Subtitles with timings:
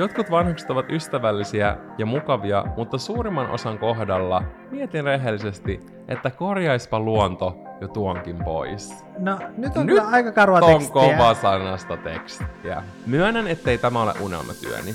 [0.00, 7.56] Jotkut vanhukset ovat ystävällisiä ja mukavia, mutta suurimman osan kohdalla mietin rehellisesti, että korjaispa luonto
[7.80, 9.04] jo tuonkin pois.
[9.18, 11.02] No, nyt on nyt kyllä aika karua tekstiä.
[11.02, 12.82] on kova sanasta tekstiä.
[13.06, 14.94] Myönnän, ettei tämä ole unelmatyöni.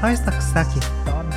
[0.00, 1.30] Haistaks säkin ton?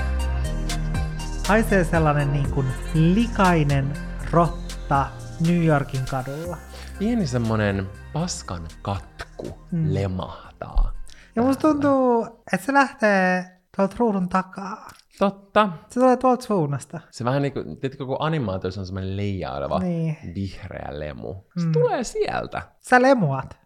[1.47, 3.93] Haisee sellainen niin kuin likainen
[4.31, 6.57] rotta New Yorkin kadulla.
[6.99, 9.93] Pieni semmonen paskan katku mm.
[9.93, 10.93] lemahtaa.
[11.35, 14.87] Ja musta tuntuu, että se lähtee tuolta ruudun takaa.
[15.19, 15.69] Totta.
[15.89, 16.99] Se tulee tuolta suunnasta.
[17.11, 20.17] Se vähän niin kuin, tiedätkö, kun animaatiossa on semmoinen leijaileva niin.
[20.35, 21.35] vihreä lemu.
[21.57, 21.71] Se mm.
[21.71, 22.61] tulee sieltä.
[22.81, 23.57] Sä lemuat.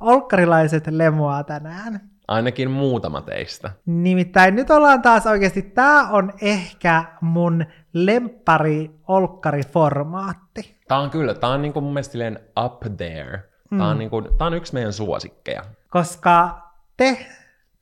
[0.00, 2.00] Olkkarilaiset lemuaa tänään.
[2.30, 3.70] Ainakin muutama teistä.
[3.86, 10.76] Nimittäin nyt ollaan taas oikeasti, tämä on ehkä mun lempari olkkariformaatti.
[10.88, 12.18] Tämä on kyllä, tämä on niinku mun mielestä
[12.64, 13.42] up there.
[13.70, 13.90] Tämä, mm.
[13.90, 15.62] on niinku, tämä on yksi meidän suosikkeja.
[15.88, 16.60] Koska
[16.96, 17.26] te,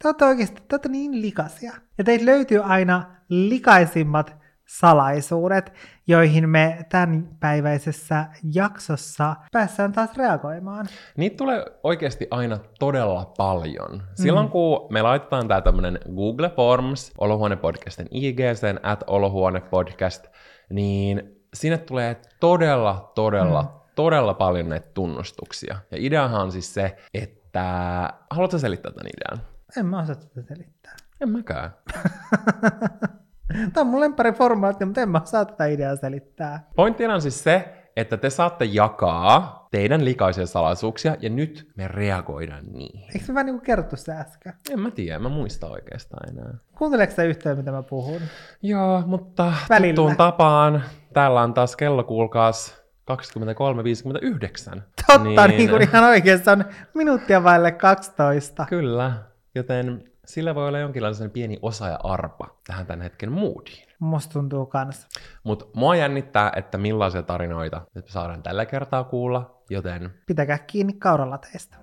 [0.03, 1.73] te olette oikeasti te olette niin likaisia.
[1.99, 4.37] Ja teitä löytyy aina likaisimmat
[4.69, 5.73] salaisuudet,
[6.09, 10.87] joihin me tämänpäiväisessä jaksossa päässään taas reagoimaan.
[11.17, 14.03] Niitä tulee oikeasti aina todella paljon.
[14.15, 14.51] Silloin mm.
[14.51, 20.27] kun me laitetaan tämä tämmöinen Google Forms Olohuone-podcastin IGC, at Olohuone-podcast,
[20.71, 21.23] niin
[21.55, 23.69] sinne tulee todella, todella, mm.
[23.95, 25.79] todella paljon näitä tunnustuksia.
[25.91, 28.13] Ja ideahan on siis se, että...
[28.31, 29.47] Haluatko selittää tämän idean?
[29.77, 30.97] En mä osaa tätä selittää.
[31.21, 31.71] En mäkään.
[33.49, 36.69] Tämä on mun lempari formaatti, mutta en mä saa tätä ideaa selittää.
[36.77, 42.65] Pointtina on siis se, että te saatte jakaa teidän likaisia salaisuuksia, ja nyt me reagoidaan
[42.73, 43.05] niihin.
[43.15, 44.53] Eikö me vähän niin kuin kerrottu se äsken?
[44.71, 46.55] En mä tiedä, mä muista oikeastaan enää.
[46.79, 48.21] Kuunteleeko sä yhtään, mitä mä puhun?
[48.63, 49.95] Joo, mutta Välillä.
[49.95, 50.83] tuttuun tapaan,
[51.13, 54.81] täällä on taas kello, kuulkaas, 23.59.
[55.07, 56.65] Totta, niin, niin kuin ihan oikeassa on
[56.95, 58.67] minuuttia vaille 12.
[58.69, 59.13] Kyllä,
[59.55, 63.89] joten sillä voi olla jonkinlainen pieni osa ja arpa tähän tämän hetken moodiin.
[63.99, 65.07] Musta tuntuu kans.
[65.45, 70.11] Mutta mua jännittää, että millaisia tarinoita nyt me saadaan tällä kertaa kuulla, joten...
[70.27, 71.77] Pitäkää kiinni kauralateista.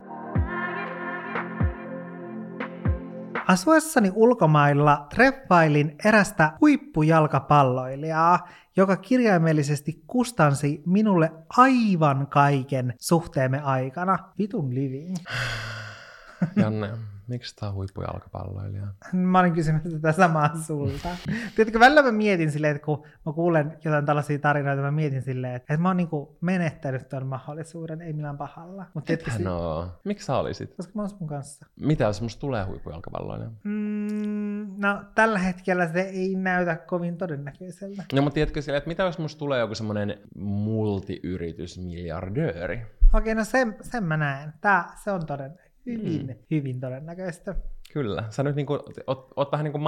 [3.48, 14.18] Asuessani ulkomailla treffailin erästä huippujalkapalloilijaa, joka kirjaimellisesti kustansi minulle aivan kaiken suhteemme aikana.
[14.38, 15.16] Vitun living.
[16.56, 16.90] Janne,
[17.28, 18.88] Miksi tämä on huippujalkapalloilija?
[19.14, 21.10] Mä olin kysynyt tätä samaa sulta.
[21.56, 25.56] Tiedätkö, välillä mä mietin silleen, että kun mä kuulen jotain tällaisia tarinoita, mä mietin silleen,
[25.56, 28.86] että mä oon niinku menettänyt tuon mahdollisuuden, ei millään pahalla.
[28.94, 29.92] Mutta Ethän no.
[30.04, 30.76] Miksi sä olisit?
[30.76, 31.66] Koska mä oon sun kanssa.
[31.80, 33.50] Mitä jos musta tulee huippujalkapalloilija?
[33.64, 38.04] Mm, no, tällä hetkellä se ei näytä kovin todennäköiseltä.
[38.14, 42.82] No, mutta tiedätkö silleen, että mitä jos musta tulee joku semmoinen multiyritysmiljardööri?
[43.14, 44.54] Okei, no sen, sen mä näen.
[44.62, 46.36] Tää, se on todennäköistä hyvin, mm.
[46.52, 47.56] hyvin todennäköistä.
[47.94, 48.24] Kyllä.
[48.30, 48.74] Sä nyt niinku,
[49.08, 49.82] oot, oot vähän niin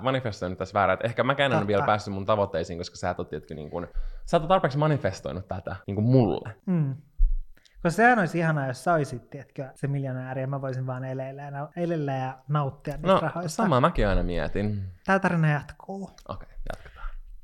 [0.00, 3.28] manifestoinut tässä väärä, että ehkä mäkään en vielä päässyt mun tavoitteisiin, koska sä et ole,
[3.54, 3.86] niin kuin,
[4.24, 6.54] sä et tarpeeksi manifestoinut tätä niin kuin mulle.
[6.66, 6.96] Mm.
[7.82, 11.42] Koska sehän olisi ihanaa, jos sä olisit, tiedätkö, se miljonääri, ja mä voisin vaan eleillä
[11.42, 13.62] ja, eleillä ja nauttia niistä no, rahoista.
[13.62, 14.84] sama mäkin aina mietin.
[15.06, 16.02] Tämä tarina jatkuu.
[16.02, 16.53] Okei, okay.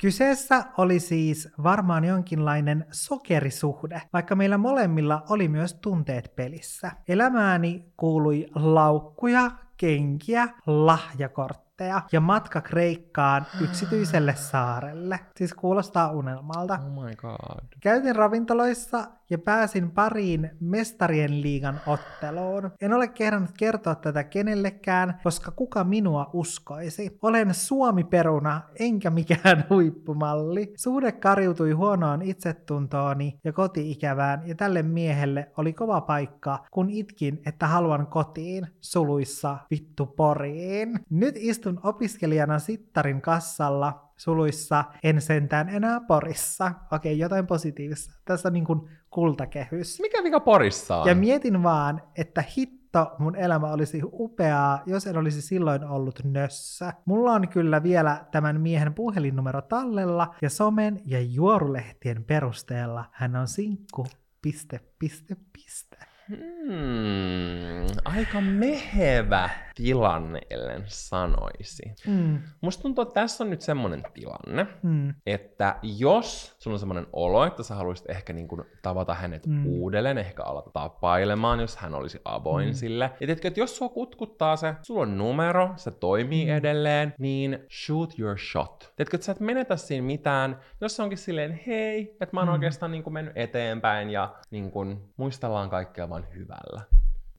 [0.01, 6.93] Kyseessä oli siis varmaan jonkinlainen sokerisuhde, vaikka meillä molemmilla oli myös tunteet pelissä.
[7.09, 15.21] Elämääni kuului laukkuja, kenkiä, lahjakortteja kortteja ja matka Kreikkaan yksityiselle saarelle.
[15.37, 16.75] Siis kuulostaa unelmalta.
[16.75, 17.65] Oh my god.
[17.81, 22.71] Käytin ravintoloissa ja pääsin pariin mestarien liigan otteluun.
[22.81, 27.19] En ole kehdannut kertoa tätä kenellekään, koska kuka minua uskoisi.
[27.23, 30.73] Olen Suomi-peruna, enkä mikään huippumalli.
[30.77, 37.67] Suhde kariutui huonoon itsetuntooni ja koti-ikävään, ja tälle miehelle oli kova paikka, kun itkin, että
[37.67, 41.01] haluan kotiin, suluissa vittu poriin.
[41.11, 46.73] Nyt istun istun opiskelijana Sittarin kassalla suluissa, en sentään enää Porissa.
[46.93, 48.15] Okei, jotain positiivista.
[48.25, 48.81] Tässä on niin kuin
[49.11, 50.01] kultakehys.
[50.01, 51.09] Mikä mikä Porissa on?
[51.09, 56.93] Ja mietin vaan, että hitto, mun elämä olisi upeaa, jos en olisi silloin ollut nössä.
[57.05, 63.49] Mulla on kyllä vielä tämän miehen puhelinnumero tallella, ja somen ja juorulehtien perusteella hän on
[63.49, 64.07] sinkku,
[64.43, 65.97] piste, piste, piste.
[66.29, 69.51] Hmm, aika mehevä
[69.83, 71.83] tilanne, ellen sanoisi.
[72.07, 72.39] Mm.
[72.61, 75.15] Musta tuntuu, että tässä on nyt semmoinen tilanne, Mm.
[75.27, 79.67] että jos sulla on semmoinen olo, että sä haluaisit ehkä niin kuin tavata hänet Mm.
[79.67, 82.75] uudelleen, ehkä alata tapailemaan, jos hän olisi avoin Mm.
[82.75, 83.05] sille.
[83.05, 86.51] Ja tiedätkö, että jos sua kutkuttaa se, sulla on numero, se toimii Mm.
[86.53, 88.93] edelleen, niin shoot your shot.
[88.97, 92.49] Tiedätkö, että sä et menetä siinä mitään, jos se onkin silleen, hei, että mä oon
[92.49, 92.53] Mm.
[92.53, 96.81] oikeastaan niin kuin mennyt eteenpäin ja niin kuin muistellaan kaikkea vain hyvällä.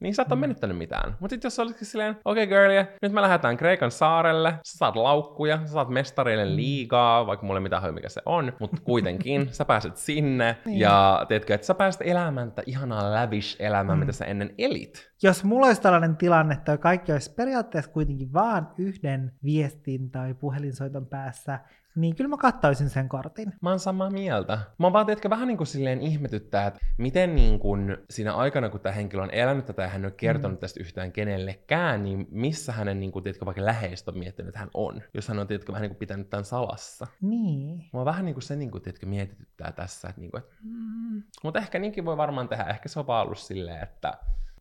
[0.02, 0.40] Niin sä et ole Mm.
[0.40, 1.16] menettänyt mitään.
[1.20, 4.78] Mutta sitten jos sä olisikin silleen, okei okay, girlie, nyt me lähdetään Kreikan saarelle, sä
[4.78, 6.56] saat laukkuja, sä saat mestareille Mm.
[6.56, 10.78] liigaa, vaikka mulle hajua mikä se on, mutta kuitenkin sä pääset sinne, Niin.
[10.80, 14.00] ja tiedätkö, että sä pääset elämään tätä ihanaa lavish-elämää, Mm.
[14.00, 15.11] mitä sä ennen elit.
[15.22, 21.06] Jos mulla olisi tällainen tilanne, että kaikki olisi periaatteessa kuitenkin vaan yhden viestin tai puhelinsoiton
[21.06, 21.60] päässä,
[21.96, 23.52] niin kyllä mä kattaisin sen kortin.
[23.60, 24.58] Mä oon samaa mieltä.
[24.78, 28.68] Mä oon vaan, tiedätkö, vähän niin kuin silleen ihmetyttää, että miten niin kuin siinä aikana,
[28.68, 30.60] kun tämä henkilö on elänyt tätä ja hän ei ole kertonut Mm.
[30.60, 34.70] tästä yhtään kenellekään, niin missä hänen, niin kuin, tiedätkö, vaikka läheistä on miettinyt, että hän
[34.74, 37.06] on, jos hän on, tiedätkö, vähän niin kuin pitänyt tämän salassa.
[37.20, 37.84] Niin.
[37.92, 41.22] Mua vähän niin kuin se, niin kuin, tiedätkö, mietityttää tässä, että, niin kuin, että mm.
[41.42, 42.64] mutta ehkä niinkin voi varmaan tehdä.
[42.64, 44.14] Ehkä se on vaan ollut silleen, että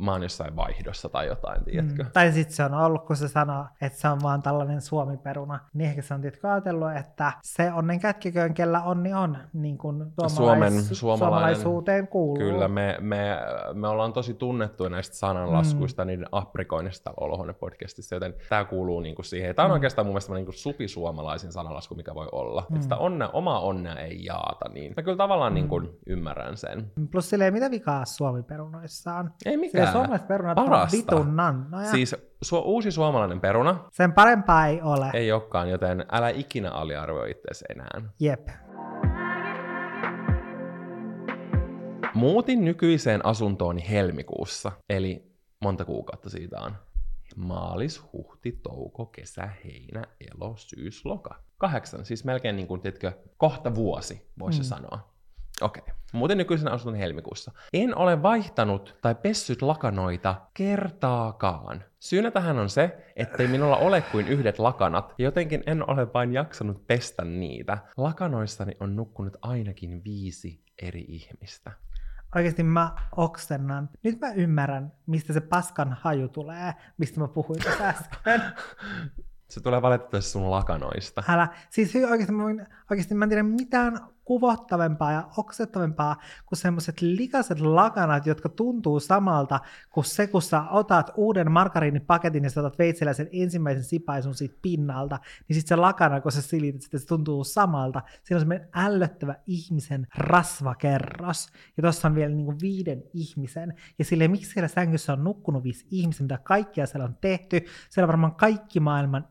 [0.05, 2.03] mä oon jossain vaihdossa tai jotain, tiedätkö.
[2.03, 2.09] Mm.
[2.13, 5.89] Tai sitten se on ollut, kun se sanoo, että se on vaan tällainen suomiperuna, niin
[5.89, 10.35] ehkä se on tietysti ajatellut, että se onnen kätkiköön, kellä onni on, niin kuin suomalais-
[10.35, 12.37] Suomen- suomalaisuuteen kuuluu.
[12.37, 13.37] Kyllä, me, me,
[13.73, 16.07] me ollaan tosi tunnettuja näistä sananlaskuista, mm.
[16.07, 19.55] niiden aprikoinnista täällä Olohuone-podcastissa, joten tämä kuuluu niinku siihen.
[19.55, 19.73] Tämä on Mm.
[19.73, 22.65] oikeastaan mun mielestä niinku supisuomalaisin sananlasku, mikä voi olla.
[22.69, 22.75] Mm.
[22.75, 25.59] Että sitä onnea, omaa onnea ei jaata, niin mä kyllä tavallaan Mm.
[25.59, 25.69] mm.
[25.69, 26.91] niinku ymmärrän sen.
[27.11, 29.31] Plus silleen, mitä vikaa suomiperunoissa on?
[29.45, 30.03] Ei Silleen mikään.
[30.05, 30.97] suomalaiset perunat on Parasta.
[30.97, 31.85] vitun nannoja.
[31.91, 32.15] Siis
[32.45, 35.09] su- uusi suomalainen peruna Sen parempaa ei ole.
[35.13, 38.01] ei olekaan, joten älä ikinä aliarvioi itseäsi enää.
[38.19, 38.47] Jep.
[42.13, 46.75] Muutin nykyiseen asuntooni helmikuussa, eli monta kuukautta siitä on.
[47.35, 50.03] Maalis, huhti, touko, kesä, heinä,
[50.35, 51.35] elo, syys, loka.
[51.57, 54.63] Kahdeksan, siis melkein niin kuin, tiedätkö, kohta vuosi, voisi mm.
[54.63, 55.10] sanoa.
[55.61, 55.81] Okei.
[55.81, 55.93] Okay.
[56.13, 57.51] Muuten nykyisen asunnon helmikuussa.
[57.73, 61.83] En ole vaihtanut tai pessyt lakanoita kertaakaan.
[61.99, 66.33] Syynä tähän on se, ettei minulla ole kuin yhdet lakanat, ja jotenkin en ole vain
[66.33, 67.77] jaksanut pestä niitä.
[67.97, 71.71] Lakanoissani on nukkunut ainakin viisi eri ihmistä.
[72.35, 73.89] Oikeasti mä oksennan.
[74.03, 78.41] Nyt mä ymmärrän, mistä se paskan haju tulee, mistä mä puhuin tässä äsken.
[79.51, 81.23] Se tulee valitettavasti sun lakanoista.
[81.27, 81.47] Älä.
[81.69, 86.15] Siis oikeasti mä, voin, oikeasti mä en tiedä mitään kuvottavampaa ja oksettavampaa
[86.45, 89.59] kuin semmoiset likaiset lakanat, jotka tuntuu samalta
[89.89, 94.55] kuin se, kun sä otat uuden margariinipaketin ja sä otat veitsellä sen ensimmäisen sipaisun siitä
[94.61, 98.01] pinnalta, niin sitten se lakana, kun sä silität sitä, se tuntuu samalta.
[98.23, 101.49] Siinä on semmoinen ällöttävä ihmisen rasvakerros.
[101.77, 103.73] Ja tuossa on vielä niinku viiden ihmisen.
[103.99, 107.61] Ja silleen, miksi siellä sängyssä on nukkunut viisi ihmistä, mitä kaikkia siellä on tehty.
[107.89, 109.27] Siellä on varmaan kaikki maailman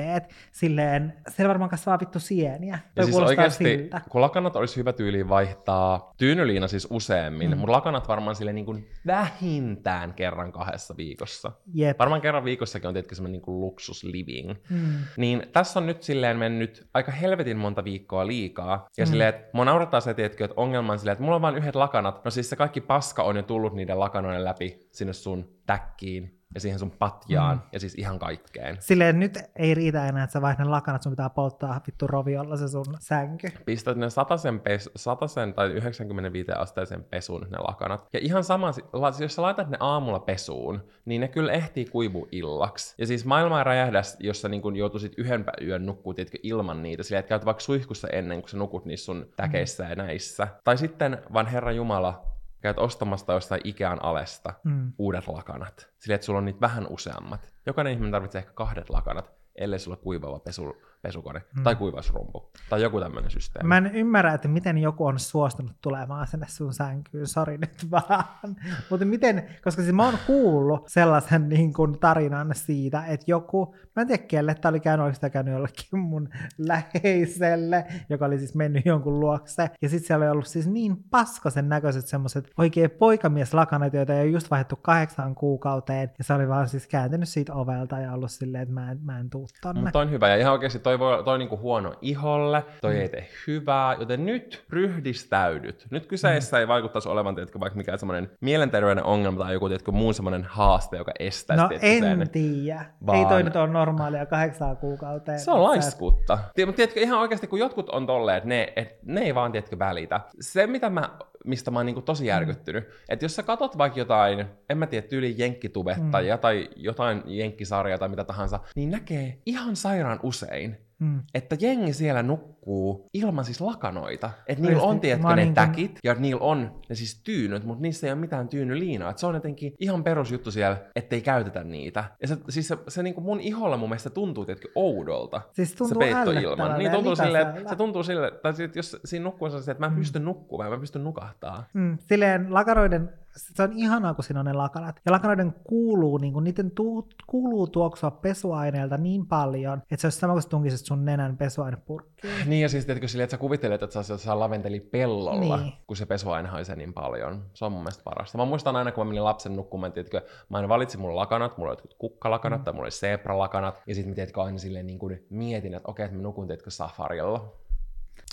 [0.00, 0.34] eritteet.
[0.52, 2.78] Silleen, siellä varmaan kasvaa vittu sieniä.
[2.96, 4.00] Ja siis oikeasti, siltä.
[4.10, 7.58] kun lakanat olisi hyvä tyyli vaihtaa tyynyliina siis useammin, Mm.
[7.58, 11.52] mutta lakanat varmaan sille niin kuin vähintään kerran kahdessa viikossa.
[11.74, 11.98] Jep.
[11.98, 14.54] Varmaan kerran viikossakin on tietenkin semmoinen niin kuin luksus living.
[14.70, 14.78] Mm.
[15.16, 18.88] Niin tässä on nyt silleen mennyt aika helvetin monta viikkoa liikaa.
[18.96, 19.08] Ja Mm.
[19.08, 19.10] mm.
[19.10, 21.74] silleen, että mua naurattaa se, tiedätkö, että ongelma on silleen, että mulla on vain yhdet
[21.74, 22.24] lakanat.
[22.24, 26.60] No siis se kaikki paska on jo tullut niiden lakanoiden läpi sinne sun täkkiin ja
[26.60, 27.62] siihen sun patjaan Mm.
[27.72, 28.76] ja siis ihan kaikkeen.
[28.80, 32.68] Silleen nyt ei riitä enää, että sä vaihdat lakanat, sun pitää polttaa vittu roviolla se
[32.68, 33.48] sun sänky.
[33.64, 38.06] Pistät ne satasen, pes, satasen tai 95 asteisen pesun ne lakanat.
[38.12, 41.84] Ja ihan sama, si- la- jos sä laitat ne aamulla pesuun, niin ne kyllä ehtii
[41.84, 42.94] kuivu illaksi.
[42.98, 47.02] Ja siis maailma ei räjähdä, jos sä niin joutuisit yhden yön nukkuu, tiedätkö, ilman niitä.
[47.02, 50.48] Sillä että käyt vaikka suihkussa ennen kuin sä nukut niissä sun täkeissä ja näissä.
[50.64, 54.92] Tai sitten vaan Herra Jumala, käyt ostamasta jostain Ikean alesta Mm.
[54.98, 55.88] uudet lakanat.
[55.98, 57.52] Sillä että sulla on niitä vähän useammat.
[57.66, 61.62] Jokainen ihminen tarvitsee ehkä kahdet lakanat, ellei sulla ole kuivaava pesu, pesukone Mm.
[61.62, 63.68] tai kuivausrumpu tai joku tämmöinen systeemi.
[63.68, 68.24] Mä en ymmärrä, että miten joku on suostunut tulemaan sinne sun sänkyyn, sori nyt vaan.
[68.90, 74.00] Mutta miten, koska siis mä oon kuullut sellaisen niin kuin tarinan siitä, että joku, mä
[74.02, 78.54] en tiedä kelle, tämä oli käynyt, oliko sitä käynyt jollekin mun läheiselle, joka oli siis
[78.54, 79.70] mennyt jonkun luokse.
[79.82, 84.30] Ja sitten siellä oli ollut siis niin paskasen näköiset semmoiset oikein poikamieslakanat, joita ei ole
[84.30, 86.10] just vaihdettu kahdeksaan kuukauteen.
[86.18, 89.18] Ja se oli vaan siis kääntynyt siitä ovelta ja ollut silleen, että mä en, mä
[89.18, 89.80] en tuu tonne.
[89.80, 93.00] Mutta on hyvä, ja ihan oikeasti toi, voi, toi niinku huono iholle, toi Mm.
[93.00, 95.86] ei tee hyvää, joten nyt ryhdistäydyt.
[95.90, 96.60] Nyt kyseessä Mm.
[96.60, 100.96] ei vaikuttaisi olevan, tiedätkö, vaikka mikään semmoinen mielenterveyden ongelma tai joku tiedätkö, muu semmoinen haaste,
[100.96, 102.30] joka estäisi No tiedätkö, en sen.
[102.30, 102.80] tiedä.
[102.80, 105.40] Ei vaan- toi nyt ole normaalia kahdeksaa kuukauteen.
[105.40, 106.38] Se on laiskuutta.
[106.66, 109.78] Mutta tiedätkö, ihan oikeasti kun jotkut on tolleen, että ne, et, ne ei vaan tiedätkö
[109.78, 110.20] välitä.
[110.40, 111.10] Se, mitä mä
[111.46, 112.84] mistä mä oon niinku tosi järkyttynyt.
[112.84, 112.94] Mm.
[113.08, 116.40] Että jos sä katot vaikka jotain, en mä tiedä, tyyli jenkkitubettajia mm.
[116.40, 121.22] tai jotain jenkkisarjaa tai mitä tahansa, niin näkee ihan sairaan usein, Mm.
[121.34, 124.30] Että jengi siellä nukkuu ilman siis lakanoita.
[124.46, 128.06] Että niillä on, tiedätkö, ne niin täkit ja niillä on ne siis tyynyt, mutta niissä
[128.06, 129.10] ei ole mitään tyynyliinaa.
[129.10, 132.04] Et se on jotenkin ihan perusjuttu siellä, ettei käytetä niitä.
[132.22, 135.40] Ja se, siis se, se niin kuin mun iholla mun mielestä tuntuu tietenkin oudolta.
[135.52, 136.78] Siis tuntuu se peittoilman.
[136.78, 139.86] Niin tuntuu sille, että, se tuntuu sille, tai jos siinä nukkuu on se, että mä
[139.86, 139.98] en mm.
[139.98, 141.64] pysty nukkumaan, mä en pysty nukahtaa.
[141.74, 141.98] Mm.
[142.00, 145.00] Silleen lakaroiden se on ihanaa, kun siinä on ne lakanat.
[145.06, 150.18] Ja lakanoiden kuuluu, niin kuin, niiden tu- kuuluu tuoksua pesuaineelta niin paljon, että se olisi
[150.18, 152.16] sama kuin tunkisit sun nenän pesuainepurkkiin.
[152.46, 155.72] Niin, ja siis tiedätkö sille, että sä kuvittelet, että sä saa laventeli pellolla, niin.
[155.86, 157.42] kun se pesuaine haisee niin paljon.
[157.54, 158.38] Se on mun mielestä parasta.
[158.38, 161.72] Mä muistan aina, kun mä menin lapsen nukkumaan, että mä aina valitsin mun lakanat, mulla
[161.72, 162.64] oli kukkalakanat mm.
[162.64, 166.04] tai mulla oli zebralakanat, ja sitten mä tiedätkö aina silleen niin kuin mietin, että okei,
[166.04, 167.52] että mä nukun tiedätkö safarilla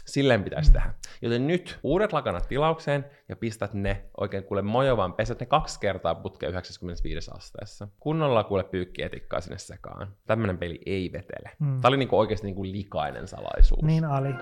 [0.05, 0.73] Silleen pitäisi mm.
[0.73, 0.93] tehdä.
[1.21, 6.15] Joten nyt uudet lakanat tilaukseen ja pistät ne oikein kuule mojovaan, pesät ne kaksi kertaa
[6.15, 7.87] putkeen 95 asteessa.
[7.99, 10.15] Kunnolla kuule pyykkietikkaa sinne sekaan.
[10.27, 11.49] Tämmönen peli ei vetele.
[11.59, 11.81] Mm.
[11.81, 13.83] Tämä oli niinku oikeasti niinku likainen salaisuus.
[13.83, 14.33] Niin oli.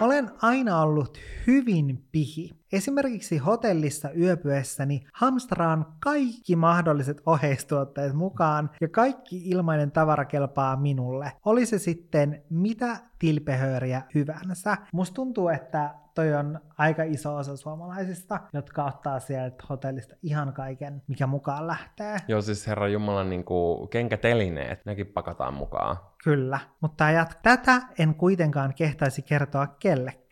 [0.00, 2.50] Olen aina ollut hyvin pihi.
[2.74, 11.32] Esimerkiksi hotellissa yöpyessäni hamstraan kaikki mahdolliset oheistuotteet mukaan ja kaikki ilmainen tavara kelpaa minulle.
[11.44, 14.76] Oli se sitten mitä tilpehööriä hyvänsä.
[14.92, 21.02] Musta tuntuu, että toi on aika iso osa suomalaisista, jotka ottaa sieltä hotellista ihan kaiken,
[21.08, 22.16] mikä mukaan lähtee.
[22.28, 25.96] Joo, siis herra Jumala, niin kuin kenkätelineet, nekin pakataan mukaan.
[26.24, 30.23] Kyllä, mutta jat- tätä en kuitenkaan kehtaisi kertoa kellekään.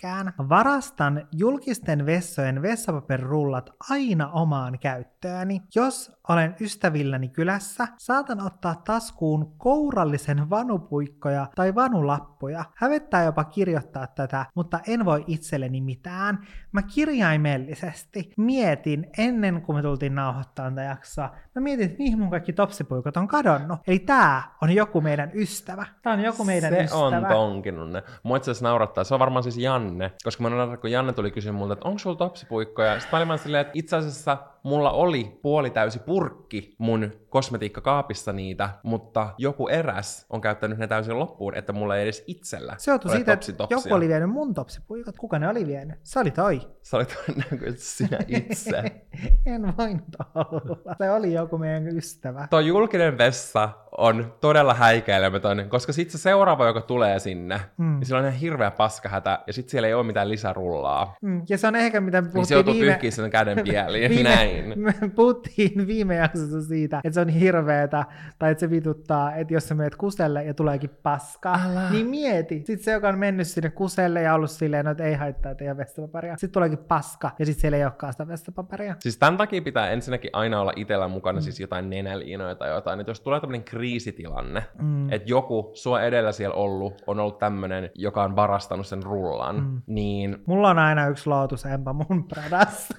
[0.48, 5.62] Varastan julkisten vessojen vessapaperirullat aina omaan käyttööni.
[5.74, 12.64] Jos olen ystävilläni kylässä, saatan ottaa taskuun kourallisen vanupuikkoja tai vanulappuja.
[12.74, 16.38] Hävettää jopa kirjoittaa tätä, mutta en voi itselleni mitään.
[16.72, 22.30] Mä kirjaimellisesti mietin ennen kuin me tultiin nauhoittamaan tätä jaksoa, mä mietin, että mihin mun
[22.30, 23.80] kaikki topsipuikot on kadonnut.
[23.86, 25.86] Eli tää on joku meidän ystävä.
[26.02, 27.10] Tää on joku meidän se ystävä.
[27.10, 28.02] Se on tonkinut ne.
[28.22, 29.04] Mua itse naurattaa.
[29.04, 30.12] Se on varmaan siis Janne.
[30.24, 33.00] Koska mä olen kun Janne tuli kysyä multa, että onko sulla topsipuikkoja?
[33.00, 38.70] Sitten mä olin silleen, että itse asiassa mulla oli puoli täysi purkki mun kosmetiikkakaapissa niitä,
[38.82, 43.10] mutta joku eräs on käyttänyt ne täysin loppuun, että mulla ei edes itsellä Se joutui
[43.10, 45.16] siitä, että joku oli vienyt mun topsipuikat.
[45.16, 45.98] Kuka ne oli vienyt?
[46.02, 46.60] Se oli toi.
[46.82, 48.82] Se oli todennäköisesti sinä itse.
[49.46, 50.94] en voinut olla.
[50.98, 52.46] Se oli joku meidän ystävä.
[52.50, 57.94] Tuo julkinen vessa on todella häikäilemätön, koska sitten se seuraava, joka tulee sinne, mm.
[57.98, 61.16] niin sillä on ihan hirveä paskahätä, ja sitten siellä ei ole mitään lisärullaa.
[61.22, 61.42] Mm.
[61.48, 63.10] Ja se on ehkä mitä puhuttiin niin se joutuu viime...
[63.10, 64.28] sen käden pieliin, viime...
[64.28, 64.72] näin.
[64.76, 68.04] Me puhuttiin viime jaksossa siitä, että se on hirveetä,
[68.38, 71.90] tai että se vituttaa, että jos sä meet kuselle ja tuleekin paska, Älä.
[71.90, 72.54] niin mieti.
[72.54, 76.36] Sitten se, joka on mennyt sinne kuselle ja ollut silleen, että ei haittaa teidän vessapaperia.
[76.36, 78.96] Sitten tuleekin paska, ja sitten siellä ei olekaan sitä vessapaperia.
[78.98, 81.42] Siis tämän takia pitää ensinnäkin aina olla itsellä mukana mm.
[81.42, 85.12] siis jotain nenäliinoja tai jotain, että jos tulee tämmöinen kriisitilanne, mm.
[85.12, 89.82] että joku sua edellä siellä ollut on ollut tämmöinen, joka on varastanut sen rullan, mm.
[89.86, 90.42] niin...
[90.46, 92.94] Mulla on aina yksi Lotus Empa mun Pradassa.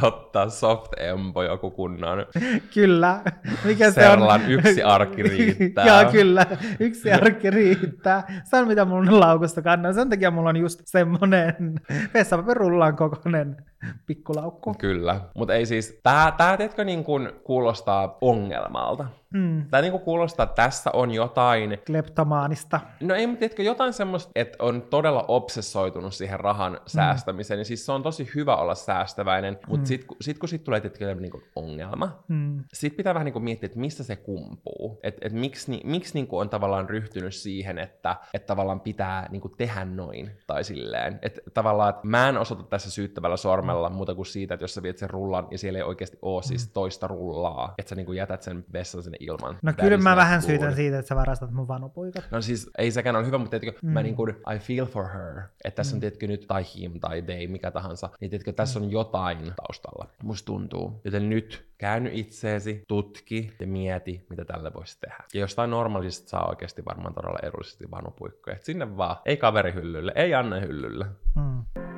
[0.00, 2.26] Totta, soft empo joku kunnon.
[2.74, 3.20] Kyllä.
[3.64, 4.40] Mikä se on?
[4.48, 5.86] yksi arkki riittää.
[5.86, 6.46] Joo, kyllä.
[6.80, 8.42] Yksi arkki riittää.
[8.44, 9.94] Se on mitä mun laukusta kannan.
[9.94, 11.80] Sen takia mulla on just semmonen
[12.14, 13.56] vessapaperullan kokoinen
[14.06, 14.74] pikkulaukku.
[14.78, 15.20] Kyllä.
[15.34, 19.06] Mutta ei siis, tää, tää teetkö niin kuin kuulostaa ongelmalta?
[19.34, 19.64] Mm.
[19.70, 21.78] Tämä niinku kuulostaa, että tässä on jotain...
[21.86, 22.80] Kleptomaanista.
[23.00, 26.78] No ei, mutta tiedätkö, jotain semmoista, että on todella obsessoitunut siihen rahan mm.
[26.86, 27.58] säästämiseen.
[27.58, 29.86] Niin siis se on tosi hyvä olla säästäväinen, mutta mm.
[29.86, 32.64] sitten sit, kun sit tulee tiedätkö, niinku ongelma, mm.
[32.72, 35.00] sitten pitää vähän niinku miettiä, että mistä se kumpuu.
[35.02, 39.48] Että et miksi, ni, miksi niinku on tavallaan ryhtynyt siihen, että et tavallaan pitää niinku
[39.48, 41.18] tehdä noin tai silleen.
[41.22, 43.94] Että tavallaan, että mä en osoita tässä syyttävällä sormella mm.
[43.94, 46.52] muuta kuin siitä, että jos sä viet sen rullan ja siellä ei oikeasti ole siis
[46.52, 46.58] mm.
[46.58, 49.58] siis toista rullaa, että sä niinku jätät sen vessan sinne ilman.
[49.62, 52.24] No kyllä mä vähän syytän siitä, että sä varastat mun vanupuikat.
[52.30, 53.92] No siis ei sekään ole hyvä, mutta tiedätkö, mm.
[53.92, 55.42] mä niin kuin, I feel for her.
[55.64, 55.96] Että tässä mm.
[55.96, 58.10] on tiedätkö nyt, tai him, tai they, mikä tahansa.
[58.20, 58.84] Niin tiedätkö, tässä mm.
[58.84, 60.08] on jotain taustalla.
[60.22, 61.00] Musta tuntuu.
[61.04, 65.24] Joten nyt käänny itseesi, tutki ja mieti, mitä tälle voisi tehdä.
[65.34, 68.56] Ja jostain normaalista saa oikeasti varmaan todella edullisesti vanupuikkoja.
[68.56, 69.16] Et sinne vaan.
[69.24, 71.06] Ei kaverihyllylle, ei Anne hyllylle.
[71.34, 71.93] Mm.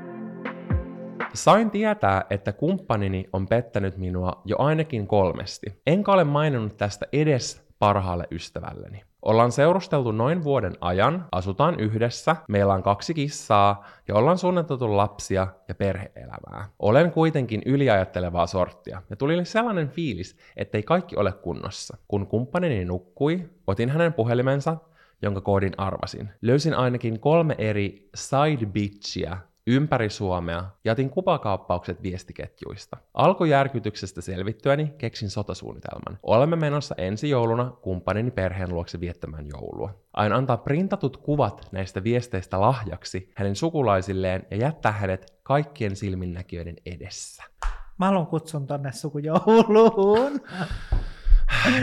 [1.35, 5.83] Sain tietää, että kumppanini on pettänyt minua jo ainakin kolmesti.
[5.87, 9.03] Enkä ole maininnut tästä edes parhaalle ystävälleni.
[9.23, 15.47] Ollaan seurusteltu noin vuoden ajan, asutaan yhdessä, meillä on kaksi kissaa ja ollaan suunniteltu lapsia
[15.69, 16.69] ja perheelämää.
[16.79, 21.97] Olen kuitenkin yliajattelevaa sorttia ja tuli sellainen fiilis, ettei kaikki ole kunnossa.
[22.09, 24.77] Kun kumppanini nukkui, otin hänen puhelimensa
[25.23, 26.31] jonka koodin arvasin.
[26.43, 32.97] Löysin ainakin kolme eri side bitchiä ympäri Suomea ja otin kupakaappaukset viestiketjuista.
[33.15, 36.19] Alkujärkytyksestä selvittyäni keksin sotasuunnitelman.
[36.23, 39.95] Olemme menossa ensi jouluna kumppanini perheen luokse viettämään joulua.
[40.13, 47.45] Aion antaa printatut kuvat näistä viesteistä lahjaksi hänen sukulaisilleen ja jättää hänet kaikkien silminnäkijöiden edessä.
[47.99, 50.41] Mä haluan kutsun tonne sukujouluun.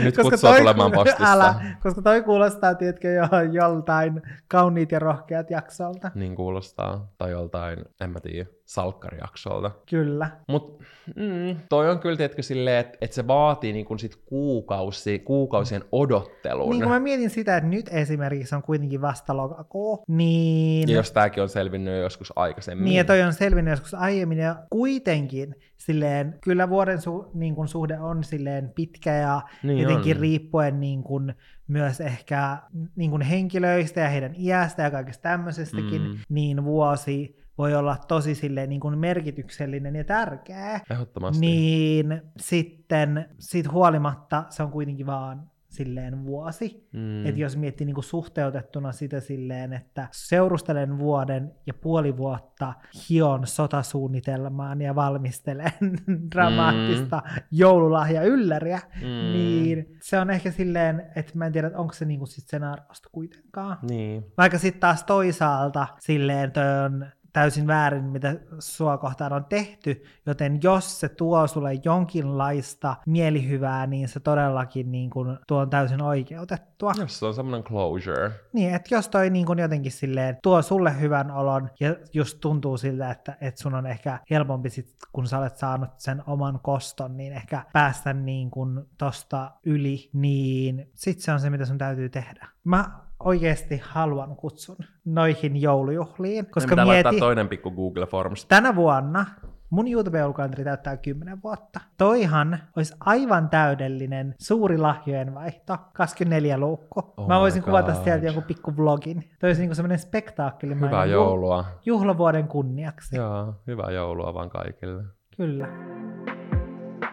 [0.04, 1.32] Nyt kutsua tulemaan postissa.
[1.32, 6.10] Älä, koska toi kuulostaa, tiedätkö, jo joltain kauniit ja rohkeat jaksolta.
[6.14, 7.12] Niin kuulostaa.
[7.18, 9.70] Tai joltain, en mä tiedä, salkkarijaksolta.
[9.90, 10.30] Kyllä.
[10.48, 10.78] Mut
[11.16, 15.82] mm, toi on kyllä, tiedätkö, silleen, että et se vaatii niin kun sit kuukausi, kuukausien
[15.92, 16.70] odottelun.
[16.70, 20.88] Niin kun mä mietin sitä, että nyt esimerkiksi on kuitenkin vasta lokakuu, niin...
[20.88, 22.84] Ja jos tääkin on selvinnyt jo joskus aikaisemmin.
[22.84, 27.68] Niin, ja toi on selvinnyt joskus aiemmin, ja kuitenkin silleen, kyllä vuoden su, niin kun
[27.68, 30.20] suhde on silleen pitkä ja Niin jotenkin on.
[30.20, 31.34] riippuen niin kun
[31.68, 32.58] myös ehkä
[32.96, 36.08] niin kun henkilöistä ja heidän iästä ja kaikesta tämmöisestäkin, Mm.
[36.08, 36.18] mm.
[36.28, 40.80] niin vuosi voi olla tosi silleen niin kun merkityksellinen ja tärkeä.
[40.90, 41.40] Ehdottomasti.
[41.40, 46.88] Niin sitten siitä huolimatta se on kuitenkin vaan silleen vuosi.
[46.92, 47.00] Mm.
[47.00, 47.26] Mm.
[47.26, 52.74] Että jos miettii niinku suhteutettuna sitä silleen, että seurustelen vuoden ja puoli vuotta
[53.08, 55.72] hion sotasuunnitelmaan ja valmistelen
[56.34, 59.00] dramaattista joululahja ylläriä, Mm.
[59.06, 59.32] mm.
[59.32, 63.08] niin se on ehkä silleen, että mä en tiedä, onko se niinku sit sen arvosta
[63.12, 63.78] kuitenkaan.
[63.82, 64.24] Niin.
[64.38, 66.52] Vaikka sitten taas toisaalta silleen
[66.84, 73.86] on täysin väärin, mitä sua kohtaan on tehty, joten jos se tuo sulle jonkinlaista mielihyvää,
[73.86, 76.92] niin se todellakin niin kun, tuo on täysin oikeutettua.
[76.98, 78.30] Jos se on semmoinen closure.
[78.52, 82.76] Niin, että jos toi niin kun jotenkin silleen tuo sulle hyvän olon ja just tuntuu
[82.76, 87.16] siltä, että, että sun on ehkä helpompi sit, kun sä olet saanut sen oman koston,
[87.16, 92.08] niin ehkä päästä niin kun tosta yli, niin sit se on se, mitä sun täytyy
[92.08, 92.48] tehdä.
[92.64, 98.46] Mä oikeasti haluan kutsun noihin joulujuhliin, koska laittaa mieti, toinen pikku Google Forms.
[98.46, 99.26] tänä vuonna
[99.70, 101.80] mun YouTube-joulukalenteri täyttää 10 vuotta.
[101.98, 107.00] Toihan olisi aivan täydellinen suuri lahjojen vaihto, 24 luukku.
[107.16, 109.30] Oh Mä voisin kuvata sieltä jonkun pikku vlogin.
[109.40, 111.64] Toi olisi niinku semmoinen spektaakkelimainen Hyvää joulua.
[111.86, 113.16] juhlavuoden kunniaksi.
[113.16, 115.02] Joo, hyvää joulua vaan kaikille.
[115.36, 115.68] Kyllä.